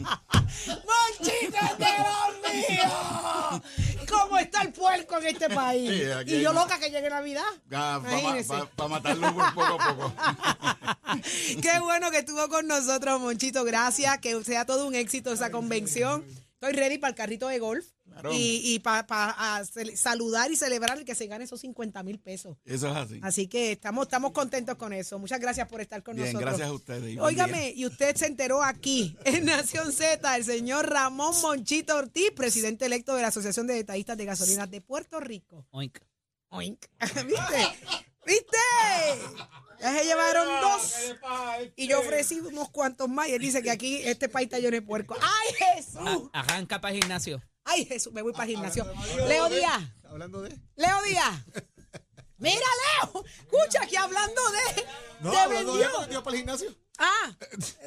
¡Monchito 0.00 1.56
es 1.56 1.78
de 1.78 1.92
los 2.00 2.54
míos! 2.54 3.62
¿Cómo 4.40 4.56
está 4.56 4.62
el 4.62 4.72
puerco 4.72 5.18
en 5.18 5.26
este 5.26 5.50
país? 5.50 5.90
Sí, 5.90 6.10
aquí 6.10 6.34
y 6.36 6.40
yo 6.42 6.50
hay- 6.50 6.54
loca 6.54 6.78
que 6.78 6.90
llegue 6.90 7.10
Navidad. 7.10 7.42
para 7.68 7.98
Imagínese. 7.98 8.54
matarlo 8.88 9.34
por 9.34 9.54
poco 9.54 9.80
a 9.82 9.94
poco. 9.96 10.12
Qué 11.62 11.78
bueno 11.80 12.10
que 12.10 12.18
estuvo 12.18 12.48
con 12.48 12.66
nosotros, 12.66 13.20
Monchito. 13.20 13.64
Gracias. 13.64 14.18
Que 14.18 14.42
sea 14.44 14.64
todo 14.64 14.86
un 14.86 14.94
éxito 14.94 15.32
esa 15.32 15.50
convención. 15.50 16.24
Estoy 16.54 16.72
ready 16.74 16.98
para 16.98 17.10
el 17.10 17.16
carrito 17.16 17.48
de 17.48 17.58
golf. 17.58 17.86
Claro. 18.20 18.34
Y, 18.34 18.74
y 18.74 18.78
para 18.80 19.62
saludar 19.94 20.50
y 20.50 20.56
celebrar 20.56 20.98
el 20.98 21.04
que 21.04 21.14
se 21.14 21.26
gane 21.26 21.44
esos 21.44 21.60
50 21.60 22.02
mil 22.02 22.18
pesos. 22.18 22.56
Eso 22.64 22.88
es 22.88 22.96
así. 22.96 23.20
Así 23.22 23.46
que 23.48 23.72
estamos, 23.72 24.06
estamos 24.06 24.32
contentos 24.32 24.76
con 24.76 24.92
eso. 24.92 25.18
Muchas 25.18 25.40
gracias 25.40 25.68
por 25.68 25.80
estar 25.80 26.02
con 26.02 26.16
Bien, 26.16 26.26
nosotros. 26.26 26.48
gracias 26.50 26.68
a 26.68 26.72
ustedes. 26.72 27.18
Óigame, 27.18 27.72
y 27.74 27.86
usted 27.86 28.16
se 28.16 28.26
enteró 28.26 28.62
aquí, 28.62 29.16
en 29.24 29.44
Nación 29.44 29.92
Z, 29.92 30.36
el 30.36 30.44
señor 30.44 30.88
Ramón 30.88 31.34
Monchito 31.42 31.96
Ortiz, 31.96 32.30
presidente 32.32 32.86
electo 32.86 33.14
de 33.14 33.22
la 33.22 33.28
Asociación 33.28 33.66
de 33.66 33.74
Detallistas 33.74 34.16
de 34.16 34.24
Gasolinas 34.24 34.70
de 34.70 34.80
Puerto 34.80 35.20
Rico. 35.20 35.66
Oink. 35.70 35.98
Oink. 36.50 36.84
¿Viste? 37.00 37.78
¿Viste? 38.26 38.56
Ya 39.80 39.94
se 39.98 40.04
llevaron 40.04 40.46
dos. 40.60 40.94
Y 41.76 41.88
yo 41.88 42.00
ofrecí 42.00 42.38
unos 42.40 42.68
cuantos 42.70 43.08
más. 43.08 43.28
Y 43.28 43.32
él 43.32 43.40
dice 43.40 43.62
que 43.62 43.70
aquí 43.70 43.96
este 44.04 44.28
país 44.28 44.46
está 44.46 44.58
lleno 44.58 44.72
de 44.72 44.82
puerco. 44.82 45.16
¡Ay, 45.20 45.54
Jesús! 45.76 46.28
Arranca 46.32 46.80
para 46.80 46.94
el 46.94 47.00
gimnasio. 47.00 47.42
¡Ay, 47.64 47.84
Jesús! 47.84 48.12
Me 48.12 48.22
voy 48.22 48.32
para 48.32 48.44
el 48.44 48.50
gimnasio. 48.50 48.86
Leo 49.28 49.48
Díaz. 49.48 49.82
Hablando 50.08 50.42
de. 50.42 50.58
Leo 50.76 51.02
Díaz. 51.02 51.44
Mira, 52.38 52.66
Leo. 53.02 53.24
Escucha 53.24 53.86
que 53.86 53.98
hablando 53.98 54.40
de. 54.50 54.86
No, 55.20 55.30
te 55.30 55.38
hablando 55.38 55.72
de. 55.74 55.78
vendió. 55.80 56.00
vendió 56.00 56.22
para 56.22 56.36
el 56.36 56.42
gimnasio. 56.42 56.74
Ah, 57.02 57.34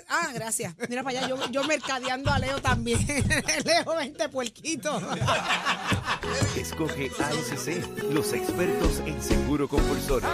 ah, 0.10 0.32
gracias. 0.34 0.74
Mira 0.90 1.04
para 1.04 1.20
allá, 1.20 1.30
yo, 1.30 1.52
yo 1.52 1.64
mercadeando 1.66 2.32
a 2.32 2.40
Leo 2.40 2.60
también. 2.62 3.00
Leo, 3.66 3.96
vente 3.96 4.28
puerquito. 4.28 5.00
Escoge 6.56 7.12
ASC, 7.20 8.02
los 8.12 8.34
expertos 8.34 9.00
en 9.06 9.22
seguro 9.22 9.68
compulsorio. 9.68 10.28